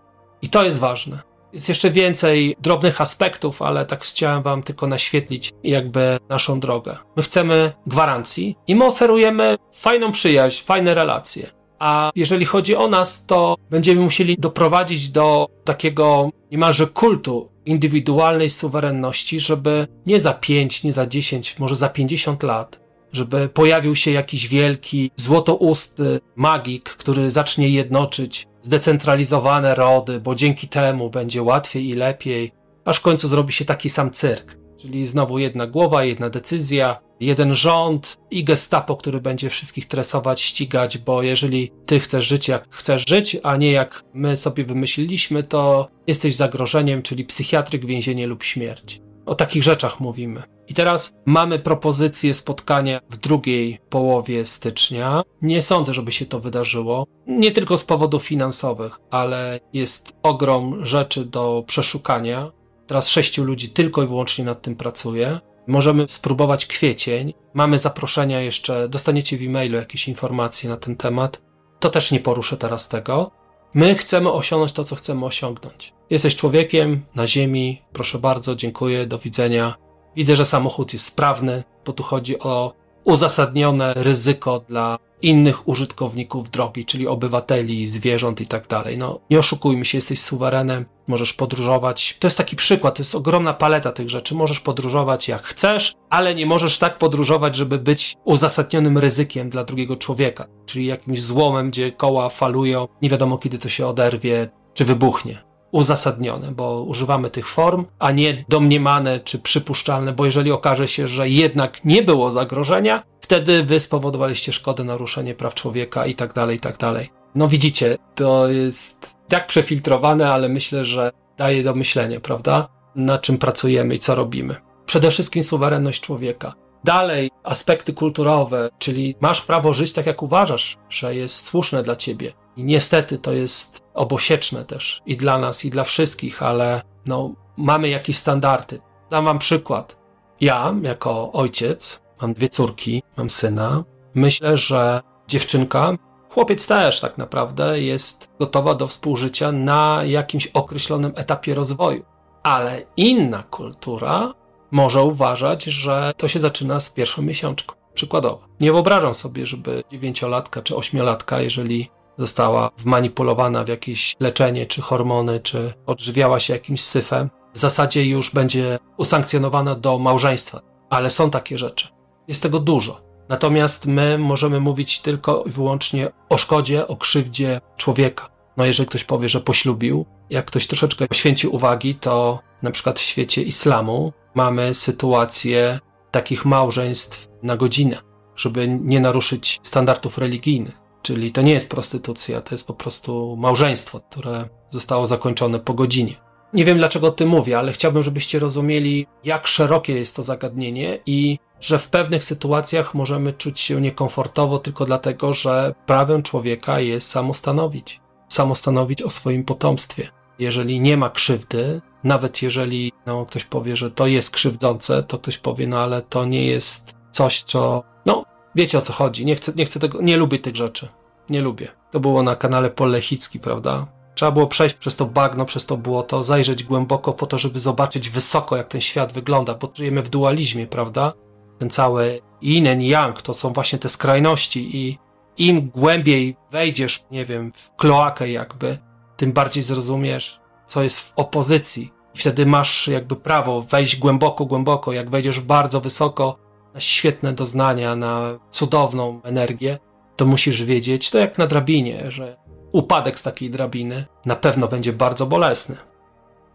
I 0.43 0.49
to 0.49 0.65
jest 0.65 0.79
ważne. 0.79 1.28
Jest 1.53 1.69
jeszcze 1.69 1.91
więcej 1.91 2.57
drobnych 2.61 3.01
aspektów, 3.01 3.63
ale 3.63 3.87
tak 3.87 4.05
chciałem 4.05 4.43
Wam 4.43 4.63
tylko 4.63 4.87
naświetlić 4.87 5.53
jakby 5.65 6.19
naszą 6.29 6.61
drogę. 6.61 6.97
My 7.17 7.23
chcemy 7.23 7.73
gwarancji 7.87 8.57
i 8.67 8.77
my 8.77 8.85
oferujemy 8.85 9.57
fajną 9.73 10.13
przyjaźń, 10.13 10.65
fajne 10.65 10.95
relacje. 10.95 11.51
A 11.79 12.11
jeżeli 12.17 12.45
chodzi 12.45 12.77
o 12.77 12.89
nas, 12.89 13.27
to 13.27 13.57
będziemy 13.71 14.01
musieli 14.01 14.37
doprowadzić 14.39 15.09
do 15.09 15.47
takiego 15.65 16.31
niemalże 16.51 16.87
kultu 16.87 17.49
indywidualnej 17.67 18.51
suwerenności, 18.51 19.41
żeby 19.41 19.87
nie 20.07 20.21
za 20.21 20.35
5, 20.35 20.85
nie 20.85 20.93
za 20.93 21.07
10, 21.07 21.59
może 21.59 21.77
za 21.77 21.89
50 21.89 22.43
lat, 22.43 22.81
żeby 23.13 23.49
pojawił 23.49 23.97
się 23.97 24.11
jakiś 24.11 24.49
wielki, 24.49 25.11
złotousty 25.17 26.21
magik, 26.37 26.85
który 26.85 27.31
zacznie 27.31 27.69
jednoczyć 27.69 28.47
zdecentralizowane 28.63 29.75
rody, 29.75 30.21
bo 30.21 30.35
dzięki 30.35 30.69
temu 30.69 31.11
będzie 31.11 31.43
łatwiej 31.43 31.89
i 31.89 31.95
lepiej, 31.95 32.53
aż 32.85 32.99
w 32.99 33.03
końcu 33.03 33.29
zrobi 33.29 33.53
się 33.53 33.65
taki 33.65 33.89
sam 33.89 34.11
cyrk. 34.11 34.59
Czyli 34.81 35.07
znowu 35.07 35.39
jedna 35.39 35.67
głowa, 35.67 36.05
jedna 36.05 36.31
decyzja, 36.31 36.99
jeden 37.21 37.55
rząd 37.55 38.17
i 38.31 38.45
gestapo, 38.45 38.97
który 38.97 39.21
będzie 39.21 39.51
wszystkich 39.51 39.89
tresować, 39.89 40.41
ścigać, 40.41 40.99
bo 40.99 41.23
jeżeli 41.23 41.73
ty 41.87 42.01
chcesz 42.01 42.27
żyć 42.27 42.49
jak 42.49 42.67
chcesz 42.71 43.09
żyć, 43.09 43.37
a 43.43 43.57
nie 43.57 43.73
jak 43.73 44.03
my 44.15 44.37
sobie 44.37 44.65
wymyśliliśmy, 44.65 45.43
to 45.43 45.89
jesteś 46.07 46.35
zagrożeniem, 46.35 47.03
czyli 47.03 47.25
psychiatryk, 47.25 47.87
więzienie 47.87 48.27
lub 48.27 48.43
śmierć. 48.43 49.01
O 49.29 49.35
takich 49.35 49.63
rzeczach 49.63 50.01
mówimy. 50.01 50.43
I 50.69 50.75
teraz 50.75 51.13
mamy 51.27 51.59
propozycję 51.59 52.35
spotkania 52.35 53.01
w 53.11 53.17
drugiej 53.17 53.79
połowie 53.91 54.47
stycznia. 54.47 55.23
Nie 55.43 55.63
sądzę, 55.63 55.95
żeby 55.95 56.13
się 56.13 56.27
to 56.27 56.41
wydarzyło. 56.41 57.07
Nie 57.27 57.53
tylko 57.53 57.79
z 57.79 57.85
powodów 57.85 58.23
finansowych, 58.23 58.99
ale 59.11 59.61
jest 59.73 60.13
ogrom 60.23 60.87
rzeczy 60.87 61.25
do 61.25 61.65
przeszukania. 61.67 62.53
Teraz 62.87 63.09
sześciu 63.09 63.45
ludzi 63.45 63.69
tylko 63.69 64.03
i 64.03 64.07
wyłącznie 64.07 64.45
nad 64.45 64.63
tym 64.63 64.77
pracuje. 64.77 65.41
Możemy 65.67 66.09
spróbować 66.09 66.67
kwiecień. 66.67 67.35
Mamy 67.55 67.79
zaproszenia 67.79 68.41
jeszcze, 68.41 68.89
dostaniecie 68.89 69.39
w 69.39 69.43
e-mailu 69.43 69.77
jakieś 69.77 70.09
informacje 70.09 70.71
na 70.71 70.77
ten 70.77 70.97
temat. 70.97 71.43
To 71.81 71.91
też 71.91 72.13
nie 72.13 72.21
poruszę 72.21 72.57
teraz 72.57 72.89
tego. 72.89 73.31
My 73.75 73.95
chcemy 73.95 74.33
osiągnąć 74.33 74.73
to, 74.73 74.85
co 74.85 74.97
chcemy 74.97 75.27
osiągnąć. 75.27 75.95
Jesteś 76.11 76.37
człowiekiem 76.37 77.05
na 77.15 77.27
ziemi, 77.27 77.83
proszę 77.93 78.19
bardzo, 78.19 78.55
dziękuję, 78.55 79.07
do 79.07 79.19
widzenia. 79.19 79.75
Widzę, 80.17 80.37
że 80.37 80.45
samochód 80.45 80.93
jest 80.93 81.05
sprawny, 81.05 81.65
bo 81.87 81.93
tu 81.93 82.03
chodzi 82.03 82.39
o 82.39 82.73
uzasadnione 83.09 83.95
ryzyko 83.95 84.65
dla 84.69 84.99
innych 85.23 85.69
użytkowników 85.69 86.51
drogi, 86.51 86.85
czyli 86.85 87.07
obywateli, 87.07 87.87
zwierząt 87.87 88.41
i 88.41 88.47
tak 88.47 88.67
dalej. 88.67 88.99
No, 88.99 89.21
nie 89.31 89.39
oszukujmy 89.39 89.85
się, 89.85 89.99
jesteś 89.99 90.21
suwerenem, 90.21 90.85
możesz 91.07 91.33
podróżować. 91.33 92.17
To 92.21 92.27
jest 92.27 92.39
taki 92.39 92.57
przykład, 92.57 92.97
to 92.97 93.03
jest 93.03 93.15
ogromna 93.15 93.55
paleta 93.55 93.93
tych 93.93 94.11
rzeczy. 94.11 94.35
Możesz 94.35 94.61
podróżować 94.61 95.29
jak 95.29 95.43
chcesz, 95.43 95.95
ale 96.11 96.35
nie 96.35 96.47
możesz 96.47 96.79
tak 96.79 96.99
podróżować, 96.99 97.57
żeby 97.57 97.79
być 97.79 98.15
uzasadnionym 98.25 98.99
ryzykiem 98.99 99.51
dla 99.51 99.65
drugiego 99.65 99.97
człowieka, 99.97 100.47
czyli 100.67 100.87
jakimś 100.87 101.23
złomem, 101.23 101.71
gdzie 101.71 101.93
koła 101.93 102.29
falują, 102.29 102.89
nie 103.03 103.09
wiadomo 103.09 103.39
kiedy 103.39 103.59
to 103.59 103.69
się 103.69 103.87
oderwie 103.87 104.49
czy 104.75 104.85
wybuchnie 104.85 105.48
uzasadnione, 105.73 106.53
bo 106.53 106.83
używamy 106.83 107.31
tych 107.31 107.49
form, 107.49 107.87
a 107.99 108.11
nie 108.11 108.45
domniemane 108.49 109.21
czy 109.21 109.39
przypuszczalne, 109.39 110.13
bo 110.13 110.25
jeżeli 110.25 110.53
okaże 110.53 110.89
się, 110.89 111.07
że 111.07 111.29
jednak 111.29 111.85
nie 111.85 112.03
było 112.03 112.31
zagrożenia, 112.31 113.03
wtedy 113.21 113.65
wy 113.65 113.81
spowodowaliście 113.81 114.53
szkodę, 114.53 114.85
naruszenie 114.85 115.35
praw 115.35 115.55
człowieka 115.55 116.07
i 116.07 116.15
tak 116.15 116.33
dalej, 116.33 116.57
i 116.57 116.61
tak 116.61 116.77
dalej. 116.79 117.11
No 117.35 117.49
widzicie, 117.49 117.97
to 118.15 118.49
jest 118.49 119.17
tak 119.29 119.47
przefiltrowane, 119.47 120.33
ale 120.33 120.49
myślę, 120.49 120.85
że 120.85 121.11
daje 121.37 121.63
do 121.63 121.75
myślenia, 121.75 122.21
prawda? 122.21 122.69
Na 122.95 123.19
czym 123.19 123.39
pracujemy 123.39 123.95
i 123.95 123.99
co 123.99 124.15
robimy. 124.15 124.57
Przede 124.87 125.11
wszystkim 125.11 125.43
suwerenność 125.43 126.01
człowieka. 126.01 126.55
Dalej, 126.85 127.31
aspekty 127.45 127.93
kulturowe, 127.93 128.69
czyli 128.79 129.15
masz 129.21 129.43
prawo 129.43 129.73
żyć 129.73 129.93
tak, 129.93 130.07
jak 130.07 130.23
uważasz, 130.23 130.77
że 130.89 131.15
jest 131.15 131.47
słuszne 131.47 131.83
dla 131.83 131.97
ciebie. 131.97 132.33
I 132.59 132.65
niestety 132.65 133.19
to 133.19 133.33
jest 133.33 133.83
obosieczne 133.95 134.65
też 134.65 135.03
i 135.07 135.17
dla 135.17 135.39
nas, 135.39 135.65
i 135.65 135.71
dla 135.71 135.85
wszystkich, 135.85 136.43
ale 136.43 136.83
no, 137.07 137.33
mamy 137.57 137.89
jakieś 137.89 138.19
standardy. 138.19 138.81
Dam 139.11 139.25
wam 139.25 139.39
przykład. 139.39 139.97
Ja, 140.41 140.75
jako 140.83 141.33
ojciec, 141.33 142.01
mam 142.21 142.35
dwie 142.35 142.49
córki, 142.49 143.03
mam 143.17 143.31
syna. 143.31 143.85
Myślę, 144.15 144.57
że 144.57 145.01
dziewczynka, 145.29 145.93
chłopiec 146.31 146.67
też 146.67 147.01
tak 147.01 147.19
naprawdę, 147.19 147.81
jest 147.81 148.31
gotowa 148.39 148.75
do 148.75 148.87
współżycia 148.87 149.53
na 149.53 150.01
jakimś 150.05 150.47
określonym 150.47 151.13
etapie 151.17 151.55
rozwoju. 151.55 152.05
Ale 152.43 152.83
inna 152.97 153.43
kultura 153.43 154.35
może 154.71 155.03
uważać, 155.03 155.65
że 155.65 156.13
to 156.17 156.29
się 156.29 156.41
zaczyna 156.41 156.81
z 156.81 156.91
pierwszą 156.91 157.23
miesiączką. 157.23 157.75
Przykładowo. 157.95 158.49
Nie 158.61 158.73
wyobrażam 158.73 159.15
sobie, 159.15 159.47
żeby 159.47 159.83
dziewięciolatka 159.91 160.63
czy 160.63 160.77
ośmiolatka, 160.77 161.41
jeżeli 161.41 161.91
została 162.19 162.71
wmanipulowana 162.79 163.65
w 163.65 163.69
jakieś 163.69 164.17
leczenie, 164.21 164.67
czy 164.67 164.83
hormony, 164.83 165.41
czy 165.41 165.75
odżywiała 165.87 166.41
się 166.41 166.53
jakimś 166.53 166.81
syfem, 166.81 167.31
w 167.55 167.59
zasadzie 167.59 168.05
już 168.05 168.31
będzie 168.31 168.79
usankcjonowana 168.97 169.75
do 169.75 169.99
małżeństwa. 169.99 170.61
Ale 170.91 171.11
są 171.11 171.31
takie 171.31 171.59
rzeczy. 171.59 171.89
Jest 172.29 172.43
tego 172.43 172.61
dużo. 172.61 173.01
Natomiast 173.29 173.87
my 173.87 174.19
możemy 174.19 174.61
mówić 174.61 175.01
tylko 175.01 175.45
i 175.47 175.51
wyłącznie 175.51 176.09
o 176.29 176.39
szkodzie, 176.39 176.87
o 176.87 176.97
krzywdzie 176.97 177.61
człowieka. 177.77 178.29
No 178.57 178.65
jeżeli 178.65 178.89
ktoś 178.89 179.05
powie, 179.05 179.29
że 179.29 179.41
poślubił, 179.41 180.07
jak 180.31 180.45
ktoś 180.45 180.67
troszeczkę 180.67 181.07
poświęci 181.09 181.49
uwagi, 181.49 181.95
to 181.95 182.39
na 182.63 182.71
przykład 182.71 182.99
w 182.99 183.03
świecie 183.03 183.43
islamu 183.43 184.13
mamy 184.35 184.75
sytuację 184.75 185.79
takich 186.11 186.45
małżeństw 186.45 187.29
na 187.43 187.57
godzinę, 187.57 187.99
żeby 188.37 188.69
nie 188.69 189.01
naruszyć 189.01 189.61
standardów 189.63 190.19
religijnych. 190.19 190.88
Czyli 191.03 191.33
to 191.33 191.43
nie 191.43 191.53
jest 191.53 191.71
prostytucja, 191.71 192.41
to 192.41 192.55
jest 192.55 192.67
po 192.67 192.75
prostu 192.75 193.37
małżeństwo, 193.37 194.01
które 194.11 194.49
zostało 194.71 195.07
zakończone 195.07 195.59
po 195.59 195.75
godzinie. 195.75 196.15
Nie 196.53 196.65
wiem 196.65 196.79
dlaczego 196.79 197.07
o 197.07 197.11
tym 197.11 197.29
mówię, 197.29 197.59
ale 197.59 197.73
chciałbym, 197.73 198.03
żebyście 198.03 198.39
rozumieli, 198.39 199.07
jak 199.25 199.47
szerokie 199.47 199.93
jest 199.93 200.17
to 200.17 200.23
zagadnienie 200.23 200.99
i 201.07 201.39
że 201.61 201.79
w 201.79 201.89
pewnych 201.89 202.25
sytuacjach 202.25 202.95
możemy 202.95 203.33
czuć 203.33 203.61
się 203.61 203.81
niekomfortowo 203.81 204.59
tylko 204.59 204.85
dlatego, 204.85 205.35
że 205.35 205.75
prawem 205.87 206.23
człowieka 206.23 206.81
jest 206.81 207.11
samostanowić. 207.11 208.01
Samostanowić 208.29 209.03
o 209.03 209.11
swoim 209.11 209.45
potomstwie. 209.45 210.09
Jeżeli 210.39 210.81
nie 210.81 210.97
ma 210.97 211.11
krzywdy, 211.11 211.81
nawet 212.05 212.43
jeżeli 212.43 212.93
no, 213.07 213.27
ktoś 213.27 213.45
powie, 213.45 213.77
że 213.77 213.91
to 213.91 214.07
jest 214.07 214.31
krzywdzące, 214.31 215.03
to 215.03 215.19
ktoś 215.19 215.39
powie, 215.39 215.67
no 215.67 215.79
ale 215.79 216.03
to 216.03 216.25
nie 216.25 216.47
jest 216.47 216.97
coś, 217.13 217.43
co. 217.43 217.83
No, 218.07 218.25
wiecie 218.59 218.79
o 218.79 218.81
co 218.81 218.93
chodzi. 218.93 219.27
Nie 219.27 219.35
chcę, 219.35 219.53
nie 219.57 219.65
chcę 219.65 219.81
tego, 219.81 220.03
nie 220.03 220.17
lubię 220.17 220.39
tych 220.39 220.57
rzeczy. 220.57 220.89
Nie 221.31 221.41
lubię. 221.41 221.69
To 221.91 222.01
było 222.01 222.23
na 222.23 222.37
kanale 222.37 222.71
Polechicki, 222.71 223.41
prawda? 223.41 223.87
Trzeba 224.15 224.33
było 224.33 224.47
przejść 224.47 224.75
przez 224.75 224.97
to 224.97 225.07
bagno, 225.07 225.45
przez 225.45 225.67
to 225.67 225.77
błoto, 225.77 226.23
zajrzeć 226.23 226.65
głęboko 226.65 227.13
po 227.13 227.27
to, 227.27 227.39
żeby 227.39 227.59
zobaczyć 227.59 228.11
wysoko, 228.11 228.57
jak 228.57 228.69
ten 228.69 228.81
świat 228.81 229.13
wygląda, 229.13 229.55
bo 229.55 229.71
żyjemy 229.75 230.03
w 230.03 230.09
dualizmie, 230.09 230.67
prawda? 230.67 231.13
Ten 231.59 231.71
cały 231.71 232.21
yin 232.43 232.69
and 232.69 232.83
yang 232.83 233.23
to 233.23 233.35
są 233.35 233.53
właśnie 233.53 233.79
te 233.79 233.89
skrajności 233.89 234.77
i 234.77 234.99
im 235.37 235.71
głębiej 235.71 236.37
wejdziesz, 236.51 237.05
nie 237.11 237.25
wiem, 237.25 237.53
w 237.55 237.77
kloakę 237.77 238.31
jakby, 238.31 238.79
tym 239.17 239.33
bardziej 239.33 239.63
zrozumiesz, 239.63 240.41
co 240.67 240.83
jest 240.83 241.01
w 241.01 241.13
opozycji. 241.17 241.93
I 242.15 242.19
wtedy 242.19 242.47
masz 242.47 242.89
jakby 242.89 243.17
prawo 243.17 243.61
wejść 243.61 243.97
głęboko, 243.97 244.47
głęboko. 244.47 244.93
Jak 244.93 245.11
wejdziesz 245.11 245.41
bardzo 245.41 245.81
wysoko, 245.81 246.48
na 246.75 246.81
świetne 246.81 247.33
doznania, 247.33 247.97
na 247.97 248.39
cudowną 248.51 249.21
energię, 249.23 249.79
to 250.17 250.27
musisz 250.27 250.63
wiedzieć, 250.63 251.11
to 251.11 251.19
jak 251.19 251.39
na 251.39 251.47
drabinie, 251.47 252.11
że 252.11 252.37
upadek 252.73 253.19
z 253.19 253.23
takiej 253.23 253.51
drabiny 253.51 254.07
na 254.27 254.37
pewno 254.37 254.69
będzie 254.69 254.93
bardzo 254.93 255.27
bolesny. 255.27 255.77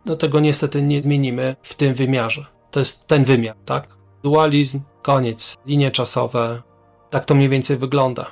Do 0.06 0.16
tego 0.16 0.40
niestety 0.40 0.82
nie 0.82 1.02
zmienimy 1.02 1.56
w 1.62 1.74
tym 1.74 1.94
wymiarze. 1.94 2.46
To 2.72 2.80
jest 2.80 3.08
ten 3.08 3.24
wymiar, 3.24 3.56
tak? 3.66 3.88
Dualizm, 4.24 4.82
koniec, 5.02 5.56
linie 5.66 5.92
czasowe. 5.92 6.62
Tak 7.10 7.26
to 7.26 7.36
mniej 7.36 7.50
więcej 7.50 7.78
wygląda. 7.78 8.26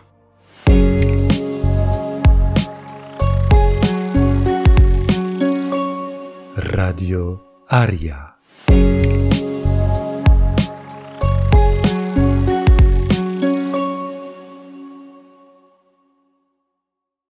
Radio 6.56 7.38
Aria. 7.68 8.31